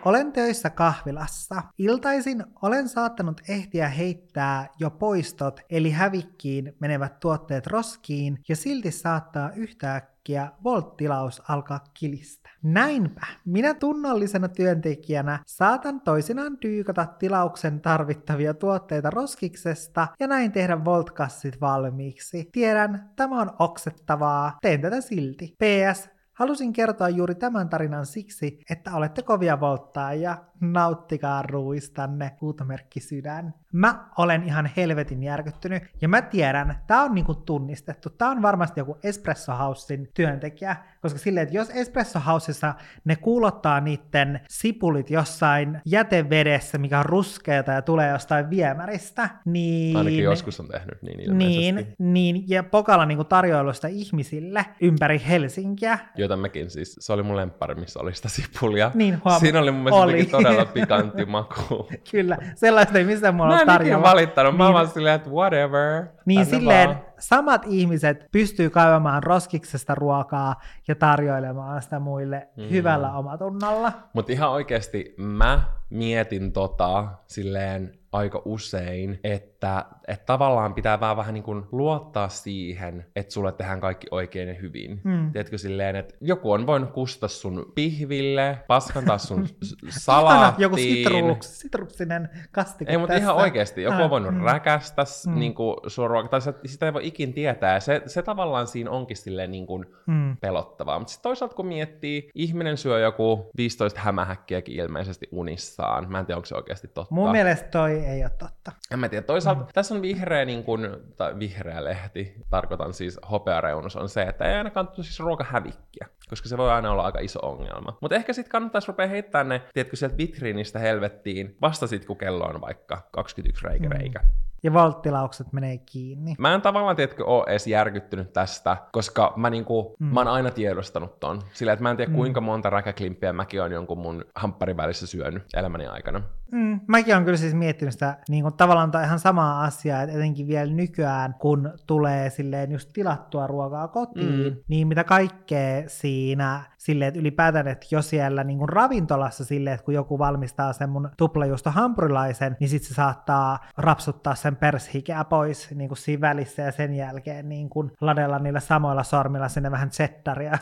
[0.05, 1.63] Olen töissä kahvilassa.
[1.77, 9.51] Iltaisin olen saattanut ehtiä heittää jo poistot, eli hävikkiin menevät tuotteet roskiin, ja silti saattaa
[9.55, 12.49] yhtäkkiä Volt-tilaus alkaa kilistä.
[12.63, 21.61] Näinpä, minä tunnollisena työntekijänä saatan toisinaan dyykata tilauksen tarvittavia tuotteita roskiksesta ja näin tehdä Volt-kassit
[21.61, 22.49] valmiiksi.
[22.51, 25.55] Tiedän, tämä on oksettavaa, teen tätä silti.
[25.59, 26.09] PS,
[26.41, 30.37] Halusin kertoa juuri tämän tarinan siksi, että olette kovia volttaajia.
[30.61, 33.53] Nauttikaa ruuistanne, huutomerkki sydän.
[33.73, 38.09] Mä olen ihan helvetin järkyttynyt ja mä tiedän, tää on niinku tunnistettu.
[38.09, 42.73] Tää on varmasti joku Espresso Housein työntekijä, koska silleen, että jos Espresso Houseissa
[43.05, 49.97] ne kuulottaa niitten sipulit jossain jätevedessä, mikä on ruskeata ja tulee jostain viemäristä, niin...
[49.97, 51.71] Ainakin joskus on tehnyt niin ilmeisesti.
[51.71, 55.99] Niin, niin, ja Pokalla niinku tarjoilusta ihmisille ympäri Helsinkiä.
[56.31, 58.91] Joita mekin siis, se oli mun lemppari, missä oli sitä sipulia.
[58.93, 60.25] Niin, huom- Siinä oli mun mielestä oli.
[60.25, 61.87] todella pikantti maku.
[62.11, 64.07] Kyllä, sellaista ei missään muualla Mä ole en ikinä tarjolla.
[64.11, 64.73] valittanut, mä Niin.
[64.73, 66.05] vaan silleen, että whatever.
[66.25, 67.01] Niin silleen vaan.
[67.19, 72.63] samat ihmiset pystyy kaivamaan roskiksesta ruokaa ja tarjoilemaan sitä muille Mm.
[72.63, 72.69] mm.
[72.69, 73.91] hyvällä omatunnolla.
[74.13, 81.33] Mutta ihan oikeasti mä mietin tota silleen aika usein, että, että tavallaan pitää vaan vähän
[81.33, 85.01] niin kuin luottaa siihen, että sulle tehdään kaikki oikein ja hyvin.
[85.03, 85.31] Mm.
[85.31, 90.63] Tiedätkö silleen, että joku on voinut kustaa sun pihville, paskantaa sun Ihana, salaattiin.
[90.63, 93.23] joku sitruks, sitruksinen kastike Ei, mutta tässä.
[93.31, 93.81] ihan oikeasti.
[93.83, 94.43] Joku on Ah, voinut mm.
[94.43, 95.39] räkästä mm.
[95.39, 97.79] Niin kuin sun ruoka, tai sitä- ei voi ikin tietää.
[97.79, 100.37] Se, se tavallaan siinä onkin silleen niin kuin Mm.
[100.41, 100.99] pelottavaa.
[100.99, 106.11] Mutta sitten toisaalta kun miettii, ihminen syö joku 15 hämähäkkiäkin ilmeisesti unissaan.
[106.11, 107.15] Mä en tiedä, onko se oikeasti totta.
[107.15, 108.71] Mun mielestä toi ei ole totta.
[108.91, 109.25] En mä tiedä.
[109.25, 109.67] Toisaalta mm.
[109.73, 114.57] tässä on vihreä, niin kun, tai vihreä lehti, tarkoitan siis hopeareunus, on se, että ei
[114.57, 117.97] ainakaan tule siis ruokahävikkiä, koska se voi aina olla aika iso ongelma.
[118.01, 122.43] Mutta ehkä sitten kannattaisi rupea heittämään ne, tiedätkö, sieltä vitriinistä helvettiin, vasta sit kun kello
[122.45, 123.91] on vaikka 21 reikä Mm.
[123.91, 124.19] reikä.
[124.63, 126.35] Ja volttilaukset menee kiinni.
[126.37, 129.95] Mä en tavallaan, tiedätkö, ole edes järkyttynyt tästä, koska mä, niinku.
[129.99, 130.05] Mm.
[130.13, 131.41] mä oon aina tiedostanut ton.
[131.53, 132.15] Sillä, että mä en tiedä, Mm.
[132.15, 136.21] kuinka monta räkäklimppiä mäkin on jonkun mun hampparin välissä syönyt elämäni aikana.
[136.51, 140.15] Mm, mäkin olen kyllä siis miettinyt sitä niin kuin tavallaan tai ihan samaa asiaa, että
[140.15, 144.57] etenkin vielä nykyään, kun tulee silleen just tilattua ruokaa kotiin, mm.
[144.67, 149.85] niin mitä kaikkea siinä silleen, että ylipäätään, että jos siellä niin kuin ravintolassa silleen, että
[149.85, 155.71] kun joku valmistaa sen mun tuplajuusto hampurilaisen, niin sitten se saattaa rapsuttaa sen pershikeä pois
[155.75, 159.89] niin kuin siinä välissä ja sen jälkeen niin kuin ladella niillä samoilla sormilla sinne vähän
[159.89, 160.57] cheddaria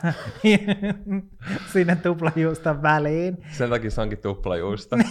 [1.73, 3.37] sinne tuplajuuston väliin.
[3.51, 4.95] Sen takia se onkin tuplajuusto.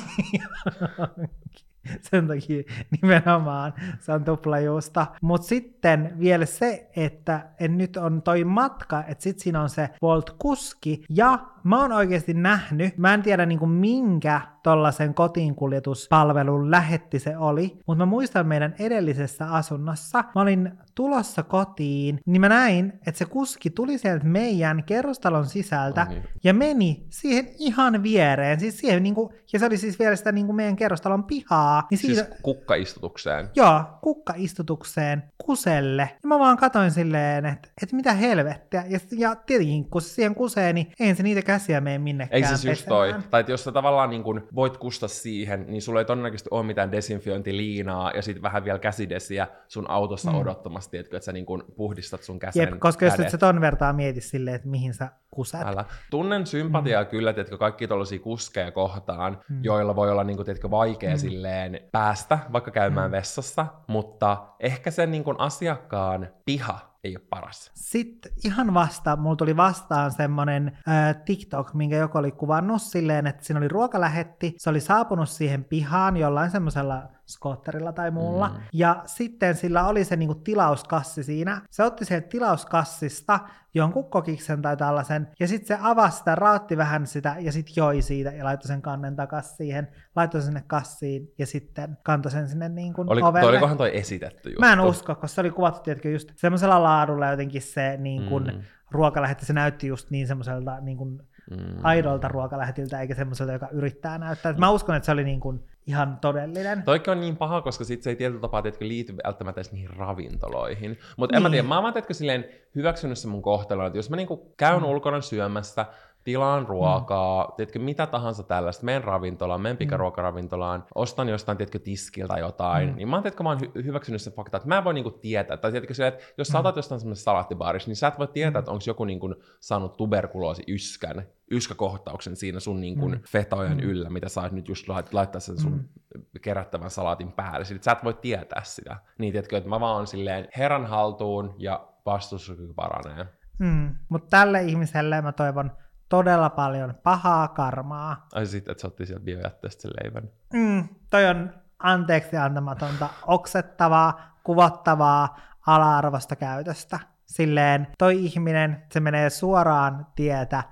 [2.11, 2.63] Sen takia
[3.03, 5.07] nimenomaan se on tuplajuusta.
[5.23, 9.89] Mutta sitten vielä se, että en nyt on toi matka, että sit siinä on se
[10.03, 17.37] Volt-kuski, ja mä oon oikeasti nähnyt, mä en tiedä niinku minkä tollasen kotiinkuljetuspalvelun lähetti se
[17.37, 23.19] oli, mutta mä muistan meidän edellisessä asunnossa, mä olin tulossa kotiin, niin mä näin, että
[23.19, 26.23] se kuski tuli sieltä meidän kerrostalon sisältä oh, niin.
[26.45, 30.53] ja meni siihen ihan viereen, siis siihen niinku, ja se oli siis vielä sitä niinku
[30.53, 31.87] meidän kerrostalon pihaa.
[31.91, 33.49] Niin siis siitä, kukkaistutukseen?
[33.55, 36.11] Joo, kukkaistutukseen, kuselle.
[36.23, 40.35] Ja mä vaan katoin silleen, että, että mitä helvettiä, ja, ja tietenkin kun se siihen
[40.35, 43.65] kusee, niin ei se niitä käsiä mene minnekään Ei siis just toi, tai että jos
[43.65, 48.23] sä tavallaan niin kun voit kusta siihen, niin sulla ei todennäköisesti ole mitään desinfiointiliinaa ja
[48.23, 50.39] sitten vähän vielä käsidesiä sun autossa mm.
[50.39, 53.19] odottamassa, että sä niin kun puhdistat sun käsen Jep, koska kädet.
[53.19, 55.67] jos et sä ton vertaa mieti silleen, että mihin sä kusat.
[55.67, 55.85] Älä.
[56.11, 57.09] Tunnen sympatiaa mm.
[57.09, 59.61] kyllä, että kaikki tuollaisia kuskeja kohtaan, mm.
[59.63, 61.19] joilla voi olla niin kun, teetkö, vaikea mm.
[61.19, 63.13] silleen päästä vaikka käymään mm.
[63.13, 67.71] vessassa, mutta ehkä sen niin kun asiakkaan piha ei ole paras.
[67.75, 73.45] Sitten ihan vasta, mulla tuli vastaan semmonen äh, TikTok, minkä joku oli kuvannut silleen, että
[73.45, 78.49] siinä oli ruokalähetti, se oli saapunut siihen pihaan jollain semmoisella skotterilla tai muulla.
[78.49, 78.55] Mm.
[78.73, 81.63] Ja sitten sillä oli se niinku tilauskassi siinä.
[81.71, 83.41] Se otti sieltä tilauskassista
[83.75, 88.03] jonkun kokiksen tai tällaisen, ja sitten se avasi sitä, raotti vähän sitä, ja sitten joi
[88.03, 92.69] siitä, ja laittoi sen kannen takaisin siihen, laittoi sinne kassiin, ja sitten kantoi sen sinne
[92.69, 93.41] niin kuin oli, ovelle.
[93.41, 94.61] Toi olikohan toi esitetty juttu?
[94.61, 98.45] Mä en usko, koska se oli kuvattu, tietenkin just semmoisella laadulla jotenkin se niin kuin,
[98.45, 98.61] mm.
[98.91, 101.57] ruokalähetti, se näytti just niin semmoiselta niin kuin, mm.
[101.83, 104.53] aidolta ruokalähetiltä, eikä semmoiselta, joka yrittää näyttää.
[104.53, 106.83] Mä uskon, että se oli niin kuin ihan todellinen.
[106.83, 109.91] Toikin on niin paha, koska sit se ei tietyllä tapaa teetkö, liity välttämättä edes niihin
[109.91, 110.99] ravintoloihin.
[111.17, 111.37] Mutta niin.
[111.37, 111.53] en mä niin.
[111.53, 114.83] tiedä, mä oon vaan teetkö, silleen hyväksynyt se mun kohtelun, että jos mä niinku käyn
[114.83, 114.89] mm.
[114.89, 115.87] ulkona syömässä,
[116.25, 117.53] tilaan ruokaa, mm.
[117.57, 119.79] tiedätkö, mitä tahansa tällaista, menen ravintolaan, menen mm.
[119.79, 122.97] pikaruokaravintolaan, ostan jostain, tiedätkö, tiskiltä jotain, mm.
[122.97, 125.11] niin mä oon, tiedätkö, mä oon hy- hyväksynyt sen fakta, että mä en voi niinku
[125.11, 126.73] tietää, tai tiedätkö, sille, että jos sä mm.
[126.77, 128.59] jostain semmoisessa salaattibaarissa, niin sä et voi tietää, mm.
[128.59, 133.21] että onko joku niinku saanut tuberkuloosi yskän, yskäkohtauksen siinä sun niin kuin mm.
[133.29, 133.91] fetojen mm.
[133.91, 136.21] yllä, mitä sä nyt just laittaa sen sun mm.
[136.43, 137.65] kerättävän salaatin päälle.
[137.65, 138.97] Sitten sä et voi tietää sitä.
[139.19, 143.27] Niin, tiedätkö, että mä vaan silleen herran haltuun ja vastustuskyky paranee.
[143.59, 143.95] Mm.
[144.09, 145.71] Mutta tälle ihmiselle mä toivon
[146.09, 148.27] todella paljon pahaa karmaa.
[148.35, 150.31] Ai sitten, että sä otti sieltä biojätteestä sen leivän.
[150.53, 156.99] Mm, toi on anteeksi antamatonta, oksettavaa, kuvottavaa, ala-arvosta käytöstä.
[157.27, 160.63] Silleen toi ihminen, se menee suoraan tietä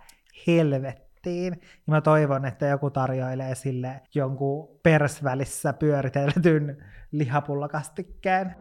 [0.46, 1.52] helvettiin.
[1.62, 8.56] Ja mä toivon, että joku tarjoilee sille jonkun persvälissä pyöriteltyn lihapullakastikkeen.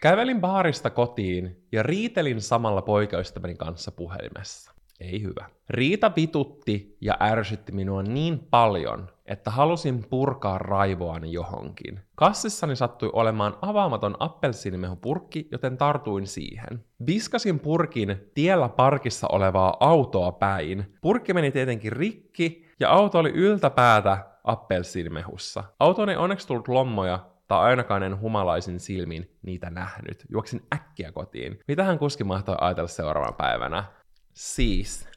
[0.00, 4.72] Kävelin baarista kotiin ja riitelin samalla poikaystäväni kanssa puhelimessa.
[5.00, 5.46] Ei hyvä.
[5.70, 12.00] Riita vitutti ja ärsytti minua niin paljon, että halusin purkaa raivoani johonkin.
[12.14, 16.84] Kassissani sattui olemaan avaamaton appelsiinimehupurkki, joten tartuin siihen.
[17.06, 20.94] Viskasin purkin tiellä parkissa olevaa autoa päin.
[21.00, 25.64] Purkki meni tietenkin rikki, ja auto oli yltäpäätä appelsiinimehussa.
[25.80, 30.26] Autoon ei onneksi tullut lommoja, tai ainakaan en humalaisin silmin niitä nähnyt.
[30.30, 31.60] Juoksin äkkiä kotiin.
[31.68, 33.84] Mitähän kuski mahtoi ajatella seuraavana päivänä?
[34.32, 35.08] Siis,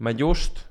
[0.00, 0.68] mä just,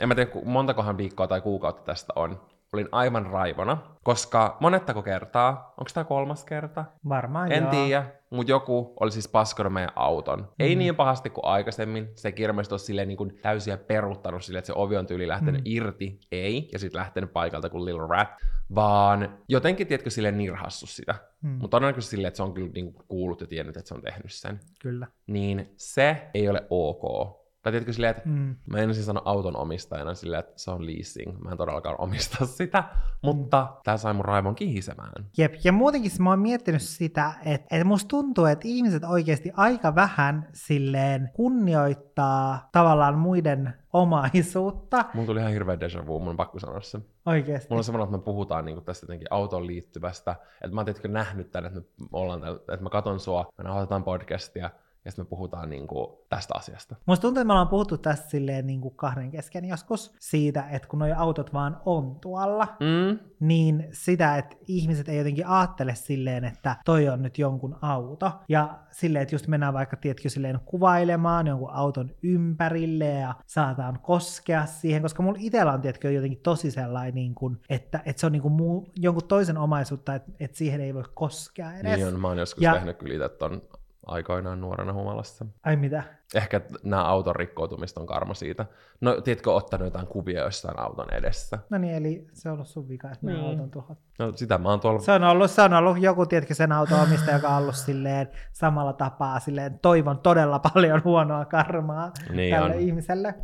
[0.00, 2.40] en mä tiedä montakohan viikkoa tai kuukautta tästä on,
[2.72, 6.84] olin aivan raivona, koska monettako kertaa, onko tämä kolmas kerta?
[7.08, 10.38] Varmaan En tiedä, mutta joku oli siis paskonut meidän auton.
[10.38, 10.46] Mm.
[10.58, 14.66] Ei niin pahasti kuin aikaisemmin, se ilmeisesti olisi silleen niin kuin täysiä peruttanut silleen, että
[14.66, 15.64] se ovi on tyyli lähtenyt mm.
[15.64, 18.28] irti, ei, ja sitten lähtenyt paikalta kuin Little Rat,
[18.74, 21.14] vaan jotenkin, tiedätkö, silleen nirhassu sitä.
[21.42, 21.50] Mm.
[21.50, 24.32] Mutta todennäköisesti silleen, että se on kyllä niin kuullut ja tiennyt, että se on tehnyt
[24.32, 24.60] sen.
[24.82, 25.06] Kyllä.
[25.26, 28.56] Niin se ei ole ok tai tiedätkö silleen, että mm.
[28.70, 31.38] mä en siis sano auton omistajana silleen, että se on leasing.
[31.38, 32.84] Mä en todellakaan omista sitä,
[33.22, 33.80] mutta mm.
[33.84, 35.12] tää sai mun raivon kihisemään.
[35.38, 39.94] Jep, ja muutenkin mä oon miettinyt sitä, että, että musta tuntuu, että ihmiset oikeasti aika
[39.94, 45.04] vähän silleen kunnioittaa tavallaan muiden omaisuutta.
[45.14, 46.98] Mulla tuli ihan hirveä deja vu, mun on pakko sanoa se.
[47.26, 47.68] Oikeesti?
[47.70, 51.12] Mulla on semmoinen, että me puhutaan niin tästä jotenkin autoon liittyvästä, että mä oon tietenkin
[51.12, 54.70] nähnyt tämän, että me, ollaan, että mä katon sua, me nauhoitetaan podcastia,
[55.04, 56.96] ja sitten me puhutaan niin kuin tästä asiasta.
[57.06, 60.88] Musta tuntuu, että me ollaan puhuttu tästä silleen niin kuin kahden kesken joskus siitä, että
[60.88, 63.18] kun nuo autot vaan on tuolla, Mm.
[63.40, 68.32] niin sitä, että ihmiset ei jotenkin ajattele silleen, että toi on nyt jonkun auto.
[68.48, 74.66] Ja silleen, että just mennään vaikka, tiedätkö, silleen kuvailemaan jonkun auton ympärille ja saataan koskea
[74.66, 78.32] siihen, koska mulla itsellä on, tiedätkö, jotenkin tosi sellainen, niin kuin, että, että se on
[78.32, 81.96] niin kuin muu, jonkun toisen omaisuutta, että, että siihen ei voi koskea edes.
[81.96, 82.74] Niin on, mä oon joskus Ja- ja...
[82.74, 83.62] tehnyt kyllä itse ton
[84.06, 85.46] aikoinaan nuorena humalassa.
[85.64, 86.02] Ai mitä?
[86.34, 88.66] Ehkä nämä auton rikkoutumista on karma siitä.
[89.00, 91.58] No, tiedätkö, ottanut jotain kuvia jossain auton edessä.
[91.70, 93.40] No niin, eli se on ollut sun vika, että niin.
[93.40, 93.98] Auton tuhot.
[94.18, 95.00] No, sitä mä oon tuolla...
[95.00, 98.28] Se on ollut, se on ollut joku, tiedätkö, sen auton omistaja, joka on ollut silleen
[98.52, 102.80] samalla tapaa silleen, toivon todella paljon huonoa karmaa Niin tälle on.
[102.80, 103.34] ihmiselle.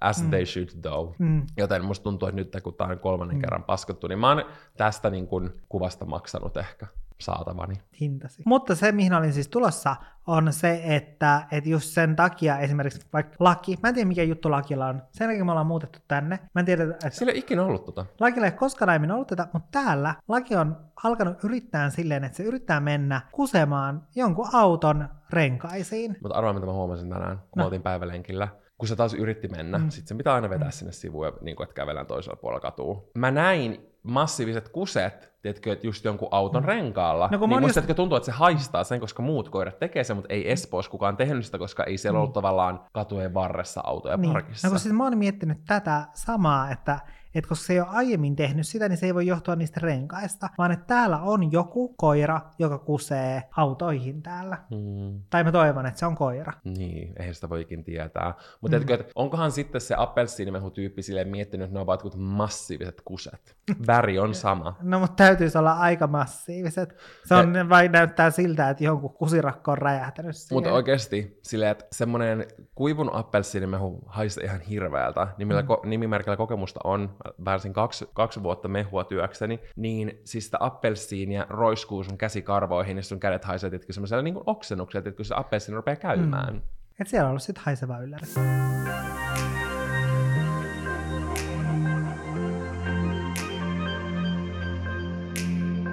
[0.00, 1.14] As they should though.
[1.18, 1.42] Mm.
[1.56, 3.40] Joten musta tuntuu, että nyt kun tää on kolmannen Mm.
[3.40, 4.44] kerran paskottu, niin mä oon
[4.76, 6.86] tästä niin kun kuvasta maksanut ehkä
[7.20, 7.74] saatavani.
[8.00, 8.42] hintasi.
[8.46, 13.36] Mutta se, mihin olin siis tulossa, on se, että, että just sen takia esimerkiksi vaikka
[13.40, 16.38] laki, mä en tiedä mikä juttu lakilla on, sen takia me ollaan muutettu tänne.
[16.54, 18.06] Mä en tiedä, että Sillä ei ikinä ollut tota.
[18.20, 22.42] lakilla ei koskaan aiemmin ollut tätä, mutta täällä laki on alkanut yrittää silleen, että se
[22.42, 26.16] yrittää mennä kusemaan jonkun auton renkaisiin.
[26.22, 27.60] Mutta arvaa, mitä mä huomasin tänään, kun No.
[27.60, 28.48] me oltiin päivälenkillä.
[28.78, 29.84] Kun se taas yritti mennä, Mm.
[29.84, 29.90] mm.
[29.90, 33.04] sitten se pitää aina vetää sinne sivuun, ja, niin kuin, että kävellään toisella puolella katua.
[33.14, 36.66] Mä näin massiiviset kuset, tiedätkö, että just jonkun auton Mm.
[36.66, 37.28] renkaalla.
[37.32, 37.96] No niin musta just...
[37.96, 41.44] tuntuu, että se haistaa sen, koska muut koirat tekee sen, mutta ei Espoossa kukaan tehnyt
[41.46, 42.20] sitä, koska ei siellä Mm.
[42.20, 44.32] ollut tavallaan katujen varressa autoja Niin.
[44.32, 44.68] parkissa.
[44.68, 46.98] No kun siis mä oon miettinyt tätä samaa, että,
[47.38, 50.48] että koska se ei ole aiemmin tehnyt sitä, niin se ei voi johtua niistä renkaista,
[50.58, 54.58] vaan että täällä on joku koira, joka kusee autoihin täällä.
[54.70, 55.20] Mm.
[55.30, 56.52] Tai mä toivon, että se on koira.
[56.64, 58.34] Niin, eihän sitä voi ikin tietää.
[58.60, 58.84] Mutta Mm.
[58.84, 58.94] mm.
[58.94, 63.56] että onkohan sitten se appelsiinimehu-tyyppi silleen miettinyt, että ne jotkut massiiviset kuset.
[63.86, 64.76] Väri on sama.
[64.82, 66.96] No mutta täytyisi olla aika massiiviset.
[67.24, 70.56] Se on, vai näyttää siltä, että jonkun kusirakko on räjähtänyt siihen.
[70.56, 75.26] Mutta oikeasti silleen, että semmoinen kuivun appelsiinimehu haisee ihan hirveältä.
[75.38, 75.64] Nimellä, Mm.
[75.64, 75.68] mm.
[75.68, 82.04] ko, nimimerkillä kokemusta on, värsin kaksi, kaksi vuotta mehua työkseni, niin siis sitä appelsiinia roiskuu
[82.04, 85.96] sun käsikarvoihin ja sun kädet haisee tietenkin semmoisella niin oksennuksella, että kun se appelsiini rupeaa
[85.96, 86.54] käymään.
[86.54, 86.62] Mm.
[87.00, 88.26] Et siellä on ollut sit haiseva ylläri.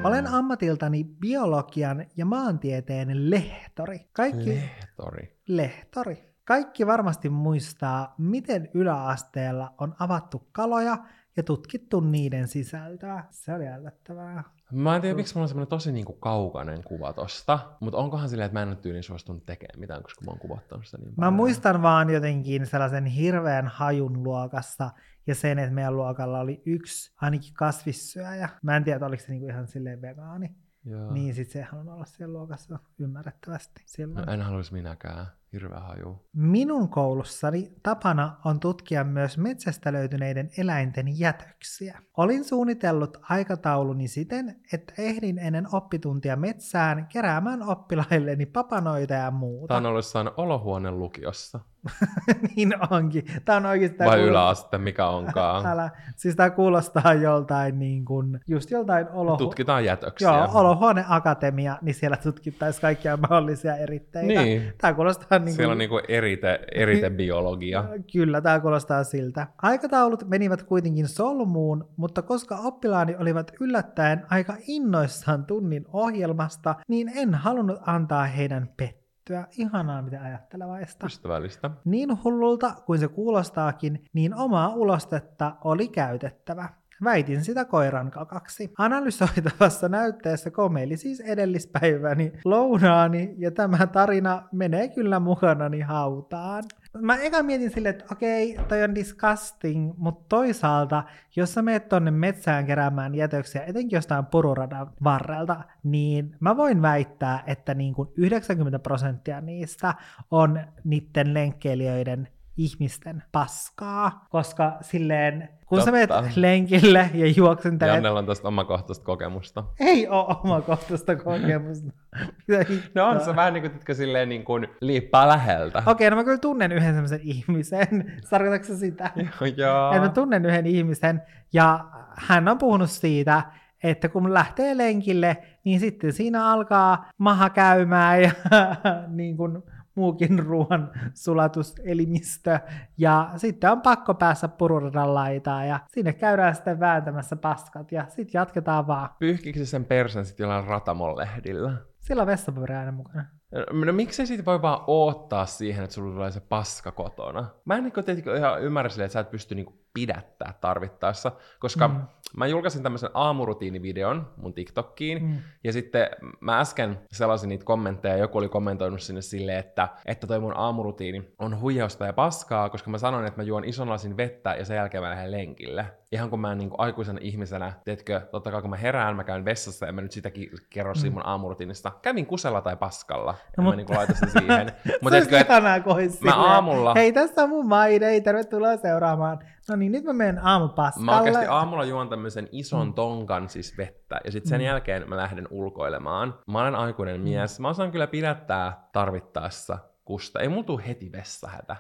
[0.04, 4.00] Olen ammatiltani biologian ja maantieteen lehtori.
[4.14, 5.38] Kaikki Lehtori.
[5.48, 6.34] lehtori.
[6.46, 10.98] Kaikki varmasti muistaa, miten yläasteella on avattu kaloja
[11.38, 13.24] ja tutkittu niiden sisältöä.
[13.32, 14.44] Se oli ällöttävää.
[14.72, 18.46] Mä en tiedä, miksi mulla on semmoinen tosi niinku kaukainen kuva tosta, mutta onkohan silleen,
[18.46, 21.16] että mä en ole tyyliin suostunut tekemään mitään, koska mä oon kuvattanut sitä niin Mä
[21.16, 21.34] paljon.
[21.34, 24.92] muistan vaan jotenkin sellaisen hirveän hajun luokassa
[25.28, 28.50] ja sen, että meidän luokalla oli yksi ainakin kasvissyöjä.
[28.64, 30.56] Mä en tiedä, oliko se niinku ihan silleen vegaani.
[30.86, 31.12] Joo.
[31.14, 34.26] Niin sit se ei halunnut olla siellä luokassa ymmärrettävästi silloin.
[34.26, 35.26] No, en haluaisi minäkään.
[35.54, 36.26] Hirveä haju.
[36.34, 42.00] Minun koulussani tapana on tutkia myös metsästä löytyneiden eläinten jätöksiä.
[42.18, 49.68] Olin suunnitellut aikatauluni siten, että ehdin ennen oppituntia metsään keräämään oppilailleni papanoita ja muuta.
[49.68, 51.60] Tää on ollut jossain olohuoneen lukiossa.
[52.56, 53.26] niin onkin.
[53.46, 53.98] Tämä on oikeasti...
[53.98, 55.66] tää Vai kuulostaa- yläaste, mikä onkaan.
[55.72, 55.90] Älä.
[56.16, 59.38] Siis tämä kuulostaa joltain niin kuin, just joltain olo...
[59.38, 60.28] Tutkitaan jätöksiä.
[60.28, 64.42] Joo, olohuoneakatemia, niin siellä tutkittaisiin kaikkia mahdollisia eritteitä.
[64.42, 64.74] Niin.
[64.82, 67.84] Tämä kuulostaa niin Siellä on niinku erite, eritebiologia.
[68.14, 69.48] Kyllä, tämä kuulostaa siltä.
[69.62, 77.34] Aikataulut menivät kuitenkin solmuun, mutta koska oppilaani olivat yllättäen aika innoissaan tunnin ohjelmasta, niin en
[77.34, 79.48] halunnut antaa heidän pettyä.
[79.58, 81.06] Ihanaa, mitä ajattelevaista.
[81.06, 81.70] Ystävällistä.
[81.86, 86.70] Niin hullulta kuin se kuulostaakin, niin omaa ulostetta oli käytettävä.
[87.04, 88.74] Väitin sitä koiran kakaksi.
[88.78, 96.64] Analysoitavassa näytteessä komeili siis edellispäiväni lounaani, ja tämä tarina menee kyllä mukanani hautaan.
[97.02, 101.04] Mä eka mietin silleen, että okei, toi on disgusting, mutta toisaalta,
[101.36, 107.44] jos sä meet tonne metsään keräämään jätöksiä, etenkin jostain pururadan varrelta, niin mä voin väittää,
[107.48, 109.94] että niin kuin 90 prosenttia niistä
[110.32, 116.30] on niiden lenkkeilijöiden ihmisten paskaa, koska silleen, kun sä meet Totta.
[116.36, 119.64] lenkille ja juoksentelet, Jannella on tästä omakohtaista kokemusta.
[119.80, 121.92] ei ole omakohtaista kokemusta.
[122.96, 125.84] No on se vähän niin kuin, että silleen niin kuin liippaa läheltä.
[125.86, 127.88] Okei, no mä kyllä tunnen yhden semmoisen ihmisen.
[128.30, 129.12] Tarkoitatko sä sitä?
[129.58, 129.92] Joo.
[129.92, 131.22] että mä tunnen yhden ihmisen,
[131.54, 133.44] ja hän on puhunut siitä,
[133.84, 138.32] että kun lähtee lenkille, niin sitten siinä alkaa maha käymään ja
[139.08, 139.64] niin kuin
[139.96, 142.60] muukin ruoan sulatuselimistö.
[142.98, 148.40] Ja sitten on pakko päässä pururadan laitaan ja sinne käydään sitten vääntämässä paskat ja sitten
[148.40, 149.10] jatketaan vaan.
[149.20, 151.74] Pyyhkikö se sen persen sitten jollain ratamon lehdillä?
[152.00, 153.26] Sillä on vessapaperi aina mukana.
[153.72, 157.46] No miksei siitä voi vaan odottaa siihen, että sulla tulee se paska kotona?
[157.66, 161.88] Mä en niin tietenkin ihan ymmärrä silleen, että sä et pysty niin pidättää tarvittaessa, koska
[161.88, 162.02] mm.
[162.38, 165.38] mä julkaisin tämmöisen aamurutiinivideon mun TikTokkiin, mm.
[165.64, 166.08] ja sitten
[166.40, 171.34] mä äsken sellaisin niitä kommentteja, joku oli kommentoinut sinne silleen, että, että toi mun aamurutiini
[171.40, 174.76] on huijausta ja paskaa, koska mä sanoin, että mä juon ison lasin vettä ja sen
[174.76, 175.86] jälkeen mä lähden lenkille.
[176.12, 179.46] Ihan kun mä niin kuin aikuisena ihmisenä, teetkö, totta kai kun mä herään, mä käyn
[179.46, 181.14] vessassa ja mä nyt sitäkin kerron mm.
[181.14, 181.92] mun aamurutiinista.
[182.02, 184.72] Kävin kusella tai paskalla, no, mä niin laitan sen siihen.
[185.02, 186.94] Mutta etkö, että mä aamulla...
[186.94, 189.40] Hei, tässä on mun maide, tervetuloa seuraamaan.
[189.70, 191.06] No niin, nyt mä menen aamupaskalle.
[191.06, 192.94] Mä oikeasti aamulla juon tämmöisen ison mm.
[192.94, 194.66] tonkan siis vettä, ja sitten sen mm.
[194.66, 196.40] jälkeen mä lähden ulkoilemaan.
[196.48, 197.24] Mä olen aikuinen mm.
[197.24, 200.40] mies, mä osaan kyllä pidättää tarvittaessa kusta.
[200.40, 201.76] Ei mulla tule heti vessahätä.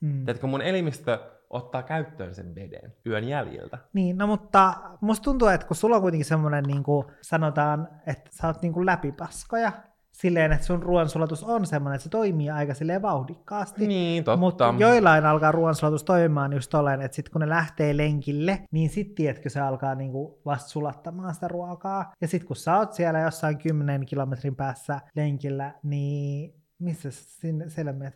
[0.00, 0.24] Mm.
[0.24, 1.18] Tiedätkö, mun elimistö
[1.50, 3.78] ottaa käyttöön sen veden yön jäljiltä.
[3.92, 8.30] Niin, no mutta musta tuntuu, että kun sulla on kuitenkin semmoinen, niin kuin sanotaan, että
[8.30, 9.72] sä oot niin kuin läpipaskoja,
[10.20, 13.86] silleen, että sun ruoansulatus on semmoinen, että se toimii aika silleen vauhdikkaasti.
[13.86, 14.36] Niin, totta.
[14.36, 19.14] Mutta joillain alkaa ruoansulatus toimimaan just tolleen, että sitten kun ne lähtee lenkille, niin sitten
[19.14, 22.12] tiedätkö, se alkaa niinku vasta sulattamaan sitä ruokaa.
[22.20, 27.92] Ja sitten kun sä oot siellä jossain 10 kilometrin päässä lenkillä, niin missä sinne siellä
[27.92, 28.14] menet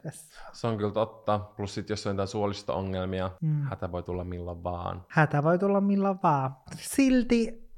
[0.52, 1.38] Se on kyllä totta.
[1.38, 3.62] Plus sitten jos on jotain suolisto-ongelmia, mm.
[3.62, 5.04] hätä voi tulla milloin vaan.
[5.08, 6.56] Hätä voi tulla milloin vaan.
[6.76, 7.70] Silti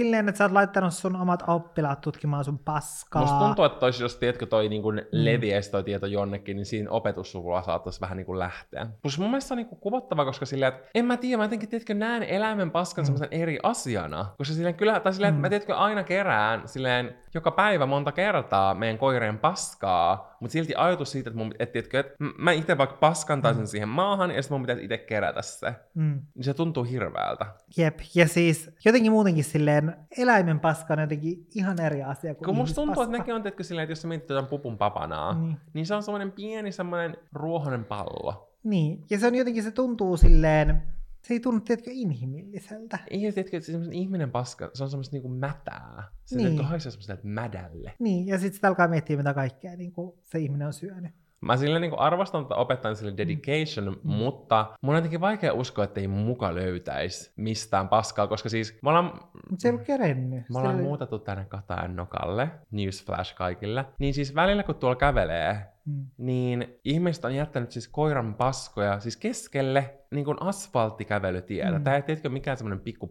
[0.00, 3.22] silleen, että sä oot laittanut sun omat oppilaat tutkimaan sun paskaa.
[3.22, 5.08] Musta tuntuu, että tois, jos tiedätkö, toi niin kuin mm.
[5.10, 8.86] leviäisi toi tieto jonnekin, niin siinä opetussuvulla saattaisi vähän niin kuin lähteä.
[9.02, 11.44] Plus mun mielestä se on niin kuin kuvottava, koska silleen, että en mä tiedä, mä
[11.44, 13.06] jotenkin, tiedätkö, näen eläimen paskan mm.
[13.06, 14.26] semmoisen eri asiana.
[14.38, 15.38] Koska silleen kyllä, tai silleen, mm.
[15.38, 20.74] että mä tiedätkö, aina kerään silleen joka päivä monta kertaa meidän koireen paskaa, mutta silti
[20.76, 23.66] ajatus siitä, että, mun, et, tiedätkö, että mä itse vaikka paskantaisin mm.
[23.66, 26.22] siihen maahan, ja sitten mun pitäisi itse kerätä se, mm.
[26.34, 27.46] niin se tuntuu hirveältä.
[27.76, 32.56] Jep, ja siis jotenkin muutenkin silleen, eläimen paska on jotenkin ihan eri asia kuin Kun
[32.56, 35.56] musta tuntuu, että nekin on tiedätkö, silleen, että jos sä mietit jotain pupun papanaa, niin.
[35.72, 38.52] niin se on semmoinen pieni semmoinen ruohonen pallo.
[38.64, 40.82] Niin, ja se on jotenkin, se tuntuu silleen,
[41.26, 42.98] se ei tunnu, tiedätkö, inhimilliseltä.
[43.10, 46.02] Ei, tiedätkö, että se ihminen paska, se on semmoista niinku mätää.
[46.24, 46.64] Se niin.
[46.64, 47.92] haisee semmoista mädälle.
[47.98, 51.12] Niin, ja sitten sitä alkaa miettiä, mitä kaikkea niin kuin se ihminen on syönyt.
[51.40, 54.10] Mä sille niin arvostan että opettajan sille dedication, mm.
[54.10, 58.88] mutta mun on jotenkin vaikea uskoa, että ei muka löytäisi mistään paskaa, koska siis me
[58.88, 59.04] ollaan...
[59.04, 60.44] Mutta se ei ollut kerennyt.
[60.50, 60.82] Me ollaan oli...
[60.82, 63.84] muutettu tänne Katajan nokalle, newsflash kaikille.
[63.98, 66.06] Niin siis välillä kun tuolla kävelee, mm.
[66.18, 71.78] niin ihmiset on jättänyt siis koiran paskoja siis keskelle niin kuin asfalttikävelytietä.
[71.78, 71.84] Mm.
[71.84, 73.06] Tämä ei tiedätkö mikään semmoinen pikku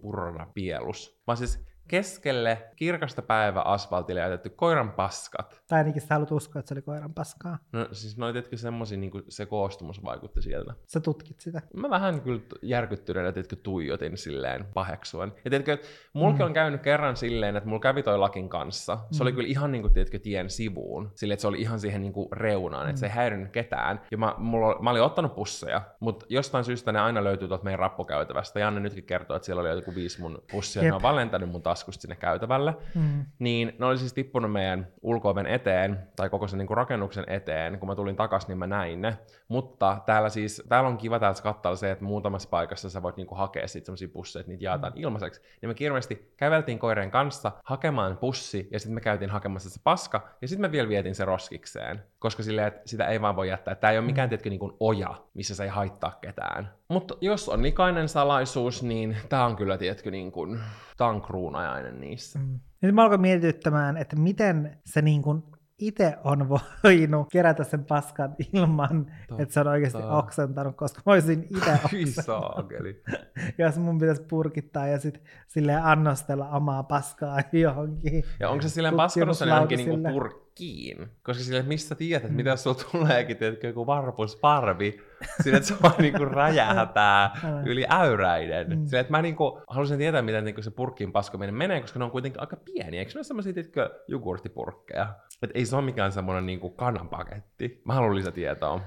[0.54, 5.62] pielus, vaan siis keskelle kirkasta päivä asfaltille jätetty koiran paskat.
[5.68, 7.58] Tai ainakin sä haluat uskoa, että se oli koiran paskaa.
[7.72, 10.74] No siis noin tietkö semmosia, niin se koostumus vaikutti sieltä.
[10.88, 11.62] Sä tutkit sitä.
[11.74, 15.34] Mä vähän kyllä järkyttyneenä, tiedätkö, tuijotin silleen paheksuen.
[15.46, 15.78] Ja tiedätkö,
[16.14, 16.46] mulki mm.
[16.46, 18.98] on käynyt kerran silleen, että mulla kävi toi lakin kanssa.
[19.12, 19.22] Se mm.
[19.22, 21.12] oli kyllä ihan niin kuin, tiedätkö, tien sivuun.
[21.16, 22.90] Silleen, että se oli ihan siihen niin kuin reunaan, mm.
[22.90, 23.16] että se ei mm.
[23.16, 24.02] häirinyt ketään.
[24.12, 27.80] Ja mä, mulla, mä olin ottanut pusseja, mutta jostain syystä ne aina löytyy tuolta meidän
[27.80, 28.60] rappukäytävästä.
[28.60, 30.90] Janne nytkin kertoo, että siellä oli joku viisi mun pussia, Jep.
[30.90, 33.26] ne on valentanut mun taskusta sinne käytävälle, mm.
[33.40, 37.80] niin ne oli siis tippunut meidän ulkooven eteen, tai koko sen niin kuin rakennuksen eteen,
[37.80, 39.18] kun mä tulin takas, niin mä näin ne.
[39.48, 43.28] Mutta täällä siis, täällä on kiva täällä kattalla se, että muutamassa paikassa sä voit niin
[43.28, 45.02] kuin hakea sitten semmoisia pusseja, että niitä jaetaan mm.
[45.02, 45.42] ilmaiseksi.
[45.62, 50.28] Niin me kirjallisesti käveltiin koireen kanssa hakemaan pussi, ja sitten me käytiin hakemassa se paska,
[50.42, 52.04] ja sitten me vielä vietin se roskikseen.
[52.20, 53.76] Koska silleen, että sitä ei vaan voi jättää.
[53.76, 54.30] Tämä ei ole mikään, mm.
[54.30, 56.72] tietkö, niin kuin oja, missä se ei haittaa ketään.
[56.88, 60.60] Mutta jos on likainen salaisuus, niin tämä on kyllä, tiedätkö, niin kuin,
[60.98, 62.40] tämä on kruunajainen niissä.
[62.40, 62.60] Mm.
[62.82, 65.44] Nyt mä alkoin mietityttämään, että miten se niin kuin
[65.80, 66.50] itse on
[66.84, 69.44] voinut kerätä sen paskan ilman, Totta.
[69.44, 72.96] että se on oikeasti oksentanut, koska mä olisin itse oksentanut.
[73.58, 78.24] Jos mun pitäisi purkittaa ja sitten silleen annostella omaa paskaa johonkin.
[78.40, 81.08] Ja onko se silleen paskanut sen johonkin niinku purkkiin?
[81.24, 82.36] Koska sille mistä tiedät, mm.
[82.36, 85.02] mitä sulla tuleekin, tiedätkö, joku varpusparvi,
[85.44, 88.80] sille, että se vaan niinku räjähtää yli äyräiden.
[88.80, 88.86] Mm.
[88.86, 92.12] Sille, että mä niinku haluaisin tietää, miten niinku se purkkiin paskominen menee, koska ne on
[92.12, 93.00] kuitenkin aika pieniä.
[93.00, 95.16] Eikö ne ole sellaisia, tiedätkö, jogurttipurkkeja?
[95.44, 97.82] Että ei se ole mikään semmoinen niinku kananpaketti.
[97.86, 98.82] Mä haluan lisätietoa.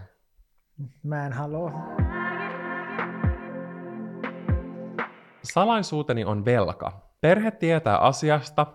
[1.03, 1.73] Mä en halua.
[5.43, 7.09] Salaisuuteni on velka.
[7.21, 8.67] Perhe tietää asiasta,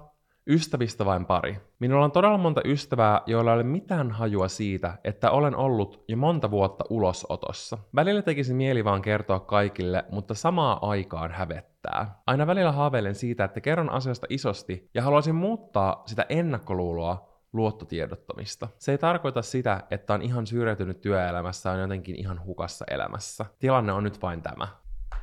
[0.48, 1.58] ystävistä vain pari.
[1.80, 6.18] Minulla on todella monta ystävää, joilla ei ole mitään hajua siitä, että olen ollut jo
[6.18, 7.78] monta vuotta ulosotossa.
[7.96, 12.22] Välillä tekisi mieli vaan kertoa kaikille, mutta samaa aikaan hävettää.
[12.28, 18.68] Aina välillä haaveilen siitä, että kerron asiasta isosti ja haluaisin muuttaa sitä ennakkoluuloa luottotiedottamista.
[18.80, 23.46] Se ei tarkoita sitä, että on ihan syrjäytynyt työelämässä ja on jotenkin ihan hukassa elämässä.
[23.60, 24.68] Tilanne on nyt vain tämä.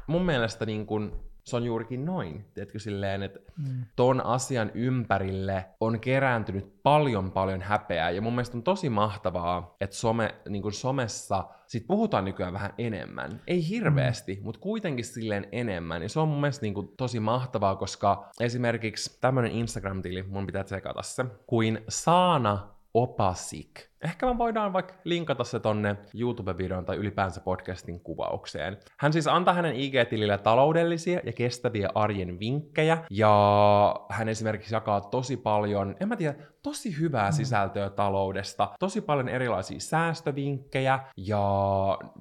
[0.07, 2.45] Mun mielestä niin kun se on juurikin noin.
[2.55, 3.85] Tiedätkö silleen, että mm.
[3.97, 8.11] ton asian ympärille on kerääntynyt paljon paljon häpeää.
[8.11, 12.75] Ja mun mielestä on tosi mahtavaa, että some, niin kuin somessa sit puhutaan nykyään vähän
[12.79, 13.41] enemmän.
[13.47, 14.43] Ei hirveästi, mm.
[14.43, 16.03] mutta kuitenkin silleen enemmän.
[16.03, 20.65] Ja se on mun mielestä niin kuin tosi mahtavaa, koska esimerkiksi tämmöinen Instagram-tili, mun pitää
[20.65, 27.41] tsekata se, kuin Saana Opasik Ehkä me voidaan vaikka linkata se tonne YouTube-videon tai ylipäänsä
[27.41, 28.77] podcastin kuvaukseen.
[28.99, 35.37] Hän siis antaa hänen IG-tilillä taloudellisia ja kestäviä arjen vinkkejä, ja hän esimerkiksi jakaa tosi
[35.37, 37.35] paljon, en mä tiedä, tosi hyvää mm.
[37.35, 41.43] sisältöä taloudesta, tosi paljon erilaisia säästövinkkejä, ja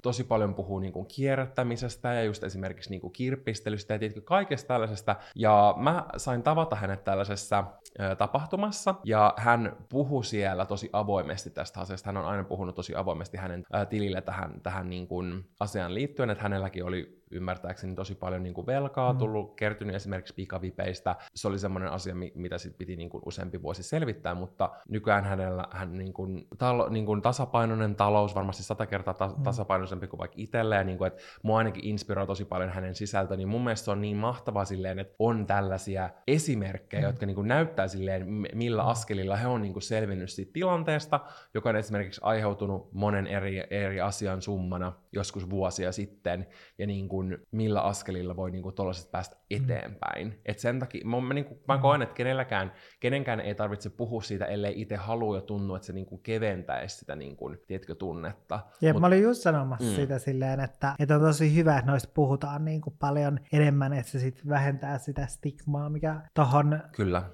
[0.02, 4.68] tosi paljon puhuu niin kuin kierrättämisestä ja just esimerkiksi niin kuin kirppistelystä ja tietysti kaikesta
[4.68, 5.16] tällaisesta.
[5.36, 7.64] Ja mä sain tavata hänet tällaisessa
[8.00, 12.08] ö, tapahtumassa, ja hän puhui siellä tosi avoimesti tästä asiasta.
[12.08, 16.30] Hän on aina puhunut tosi avoimesti hänen ää, tilille tähän, tähän niin kuin asiaan liittyen,
[16.30, 19.18] että hänelläkin oli ymmärtääkseni tosi paljon niin kuin velkaa mm.
[19.18, 21.16] tullut, kertynyt esimerkiksi pikavipeistä.
[21.34, 25.64] Se oli semmoinen asia, mitä sit piti niin kuin useampi vuosi selvittää, mutta nykyään hänellä
[25.70, 29.42] hän niin kuin, talo, niin kuin tasapainoinen talous, varmasti sata kertaa ta- mm.
[29.42, 33.48] tasapainoisempi kuin vaikka itselleen, niin kuin, että mua ainakin inspiroi tosi paljon hänen sisältö, niin
[33.48, 37.06] mun mielestä se on niin mahtavaa silleen, että on tällaisia esimerkkejä, mm.
[37.06, 38.88] jotka niin kuin näyttää silleen, millä mm.
[38.88, 41.20] askelilla he on niin kuin selvinnyt siitä tilanteesta,
[41.54, 46.46] joka on esimerkiksi aiheutunut monen eri, eri asian summana joskus vuosia sitten,
[46.78, 48.74] ja niin kuin kuin millä askelilla voi niin kuin
[49.10, 49.56] päästä mm.
[49.56, 50.26] eteenpäin.
[50.26, 50.32] Mm.
[50.46, 51.80] Et sen takia, mä, mä, niin kuin, mä mm.
[51.80, 55.92] koen, että kenelläkään, kenenkään ei tarvitse puhua siitä, ellei itse halua ja tunnu, että se
[55.92, 58.60] niin kuin keventäisi sitä niin kuin, tiedätkö, tunnetta.
[58.80, 59.94] Ja Mut, mä olin just sanomassa mm.
[59.94, 64.12] sitä silleen, että, että on tosi hyvä, että noista puhutaan niin kuin paljon enemmän, että
[64.12, 66.80] se sitten vähentää sitä stigmaa, mikä tuohon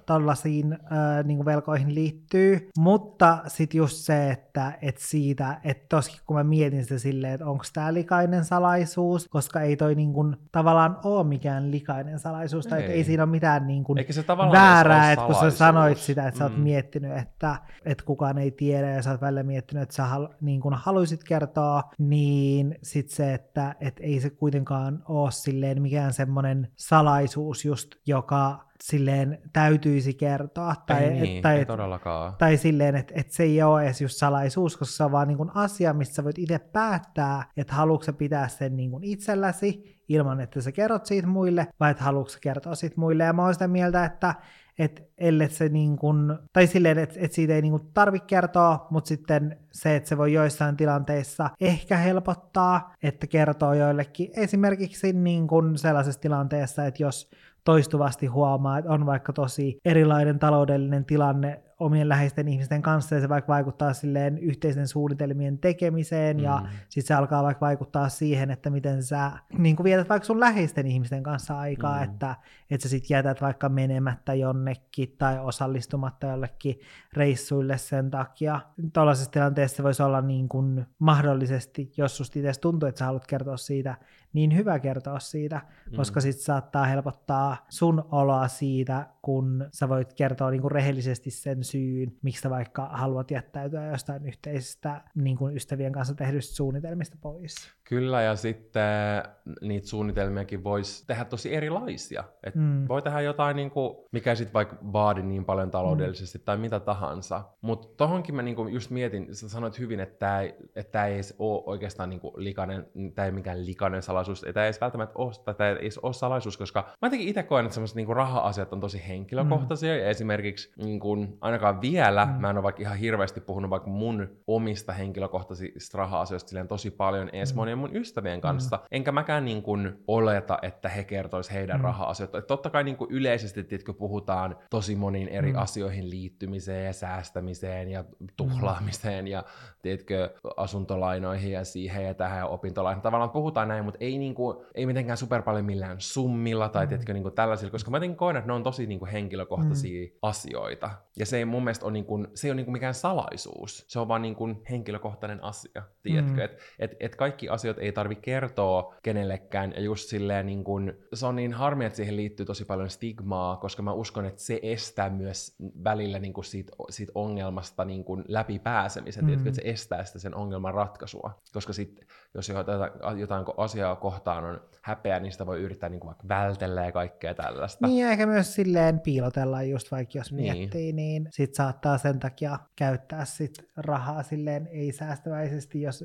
[0.05, 0.79] tollaisiin äh,
[1.23, 2.69] niin kuin velkoihin liittyy.
[2.77, 7.45] Mutta sitten just se, että, että siitä, että toskin kun mä mietin sitä silleen, että
[7.45, 12.69] onko tämä likainen salaisuus, koska ei toi niin kuin, tavallaan ole mikään likainen salaisuus, ei.
[12.69, 16.37] tai ei siinä ole mitään niin kuin se väärää, että kun sä sanoit sitä, että
[16.37, 16.63] sä oot mm.
[16.63, 17.55] miettinyt, että,
[17.85, 21.23] että kukaan ei tiedä, ja sä oot välillä miettinyt, että sä hal, niin kuin haluaisit
[21.23, 27.95] kertoa, niin sit se, että et ei se kuitenkaan ole silleen mikään semmoinen salaisuus just,
[28.05, 30.75] joka silleen täytyisi kertoa.
[30.87, 32.33] Tai, ei, niin, tai, ei todellakaan.
[32.37, 35.37] Tai silleen, että, että se ei ole edes just salaisuus, koska se on vaan niin
[35.37, 40.41] kuin asia, missä sä voit itse päättää, että haluatko pitää sen niin kuin itselläsi ilman,
[40.41, 43.23] että sä kerrot siitä muille, vai että haluatko kertoa siitä muille.
[43.23, 44.35] Ja mä oon sitä mieltä, että
[44.79, 48.87] että ellei se niin kuin, tai silleen, että, että siitä ei niin kuin tarvitse kertoa,
[48.89, 55.47] mutta sitten se, että se voi joissain tilanteissa ehkä helpottaa, että kertoo joillekin esimerkiksi niin
[55.47, 57.29] kuin sellaisessa tilanteessa, että jos
[57.67, 63.29] toistuvasti huomaa, että on vaikka tosi erilainen taloudellinen tilanne omien läheisten ihmisten kanssa, ja se
[63.29, 66.43] vaikka vaikuttaa silleen yhteisten suunnitelmien tekemiseen, mm.
[66.43, 70.87] ja sitten se alkaa vaikka vaikuttaa siihen, että miten sä niin vietät vaikka sun läheisten
[70.87, 72.03] ihmisten kanssa aikaa, mm.
[72.03, 72.35] että,
[72.69, 76.79] että sä sitten jätät vaikka menemättä jonnekin tai osallistumatta jollekin
[77.13, 78.59] reissuille sen takia.
[78.93, 83.57] Tuollaisessa tilanteessa voisi olla niin kuin mahdollisesti, jos susta itse tuntuu, että sä haluat kertoa
[83.57, 83.97] siitä,
[84.33, 85.61] niin hyvä kertoa siitä,
[85.95, 86.21] koska mm.
[86.21, 92.17] sitten saattaa helpottaa sun oloa siitä, kun sä voit kertoa niin kuin rehellisesti sen syyn,
[92.21, 97.76] miksi sä vaikka haluat jättäytyä jostain yhteisistä niin kuin ystävien kanssa tehdyistä suunnitelmista pois.
[97.89, 99.23] Kyllä, ja sitten
[99.61, 102.23] niitä suunnitelmiakin voisi tehdä tosi erilaisia.
[102.43, 102.87] Et mm.
[102.87, 106.43] Voi tehdä jotain, niin kuin, mikä sitten vaikka vaadi niin paljon taloudellisesti mm.
[106.43, 107.43] tai mitä tahansa.
[107.61, 111.15] Mutta tohonkin mä niin kuin just mietin, sä sanoit hyvin, että tämä ei, että ei
[111.15, 115.19] edes ole oikeastaan niin kuin likainen, tämä ei mikään likainen salaisuus, tämä ei edes välttämättä
[115.19, 118.07] ole, tai tämä ei edes ole salaisuus, koska mä jotenkin itse koen, että sellaiset niin
[118.07, 119.99] raha-asiat on tosi henkilökohtaisia, mm.
[119.99, 122.31] ja esimerkiksi niin kuin, ainakaan vielä, mm.
[122.31, 127.55] mä en ole vaikka ihan hirveästi puhunut vaikka mun omista henkilökohtaisista raha-asioista tosi paljon edes
[127.55, 128.83] mm mun ystävien kanssa, mm.
[128.91, 131.83] enkä mäkään niin kuin oleta, että he kertois heidän mm.
[131.83, 132.41] raha-asioita.
[132.41, 135.59] Totta kai niin kuin yleisesti tiedätkö, puhutaan tosi moniin eri mm.
[135.59, 138.03] asioihin liittymiseen ja säästämiseen ja
[138.37, 139.31] tuhlaamiseen mm.
[139.31, 139.43] ja
[139.81, 143.03] tiedätkö, asuntolainoihin ja siihen ja tähän ja opintolainoihin.
[143.03, 146.89] Tavallaan puhutaan näin, mutta ei, niin kuin, ei mitenkään super paljon millään summilla tai mm.
[146.89, 150.05] tiedätkö, niin kuin tällaisilla, koska mä jotenkin koen, että ne on tosi niin kuin henkilökohtaisia
[150.05, 150.11] mm.
[150.21, 150.89] asioita.
[151.19, 153.85] Ja se ei mun mielestä ole, niin kuin, se ei ole niin kuin mikään salaisuus.
[153.87, 156.31] Se on vaan niin kuin henkilökohtainen asia, tiedätkö?
[156.31, 156.39] Mm.
[156.39, 160.93] Että et, et kaikki asiat asiat ei tarvi kertoa kenellekään, ja just silleen niin kun,
[161.13, 164.59] se on niin harmi, että siihen liittyy tosi paljon stigmaa, koska mä uskon, että se
[164.63, 169.33] estää myös välillä niin siitä, siitä ongelmasta niin kun läpi pääsemisen, mm.
[169.33, 174.61] että se estää sitä sen ongelman ratkaisua, koska sitten jos jotain, jotain asiaa kohtaan on
[174.81, 177.87] häpeä, niin sitä voi yrittää niin kuin vaikka vältellä ja kaikkea tällaista.
[177.87, 180.57] Niin, ja ehkä myös silleen, piilotella just vaikka jos Niin.
[180.57, 186.03] miettii, niin sit saattaa sen takia käyttää sit rahaa silleen ei säästäväisesti, jos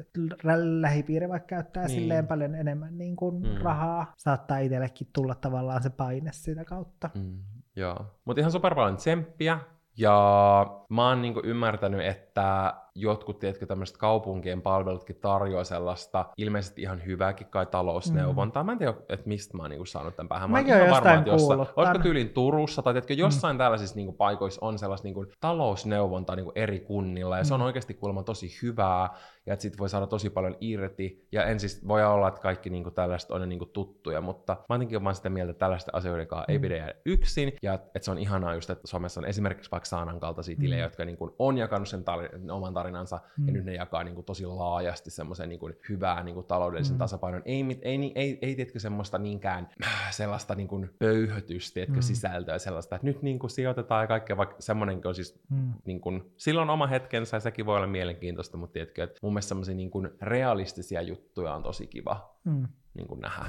[0.80, 2.00] lähipiiri vaikka käyttää Niin.
[2.00, 3.62] silleen paljon enemmän niin kuin Mm.
[3.62, 7.10] rahaa, saattaa itsellekin tulla tavallaan se paine sitä kautta.
[7.14, 7.38] Mm,
[7.76, 8.06] joo.
[8.24, 9.58] Mutta ihan super paljon tsemppiä.
[9.98, 17.04] Ja mä oon niinku ymmärtänyt, että jotkut, tiedätkö, tämmöiset kaupunkien palvelutkin tarjoaa sellaista ilmeisesti ihan
[17.06, 18.62] hyvääkin kai talousneuvontaa.
[18.62, 18.66] Mm.
[18.66, 20.50] Mä en tiedä, että mistä mä oon niinku saanut tämän päähän.
[20.50, 23.58] Mä oon ihan jostain että jossain, olisiko tyylin Turussa tai tiedätkö, jossain mm.
[23.58, 27.38] tällaisissa niinku paikoissa on sellaista niinku talousneuvontaa niinku eri kunnilla.
[27.38, 27.66] Ja se on Mm.
[27.66, 29.08] oikeasti kuulemma tosi hyvää
[29.46, 31.26] ja että sit voi saada tosi paljon irti.
[31.32, 34.74] Ja en siis voi olla, että kaikki niinku tällaiset on jo niinku tuttuja, mutta mä
[34.74, 36.62] jotenkin oon vaan sitä mieltä, että tällaisten asioiden kanssa ei Mm.
[36.62, 37.52] pidä jäädä yksin.
[37.62, 40.86] Ja että se on ihanaa just, että somessa on esimerkiksi vaikka Saanan kaltaisia tilejä, Mm.
[40.86, 43.46] jotka niinku on jakanut sen tari- oman tarinansa Mm.
[43.46, 46.98] ja nyt ne jakaa niinku tosi laajasti semmoisen niinku hyvää niinku taloudellisen Mm.
[46.98, 47.42] tasapainon.
[47.44, 52.02] Ei, ei, ei, ei, ei tiedätkö semmoista niinkään äh, sellaista niinku pöyhötystä, tiedätkö, Mm.
[52.02, 55.72] sisältöä sellaista, että nyt niinku sijoitetaan ja kaikkea, vaikka semmoinenkin on siis Mm.
[55.84, 59.48] niin kun, silloin oma hetkensä ja sekin voi olla mielenkiintoista, mutta tiedätkö, että mun mielestä
[59.48, 62.68] semmoisia niin kun realistisia juttuja on tosi kiva Mm.
[62.94, 63.44] niin kun nähdä.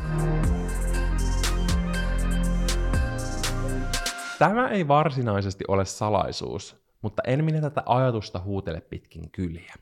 [4.39, 9.73] Tämä ei varsinaisesti ole salaisuus, mutta en minä tätä ajatusta huutele pitkin kyliä.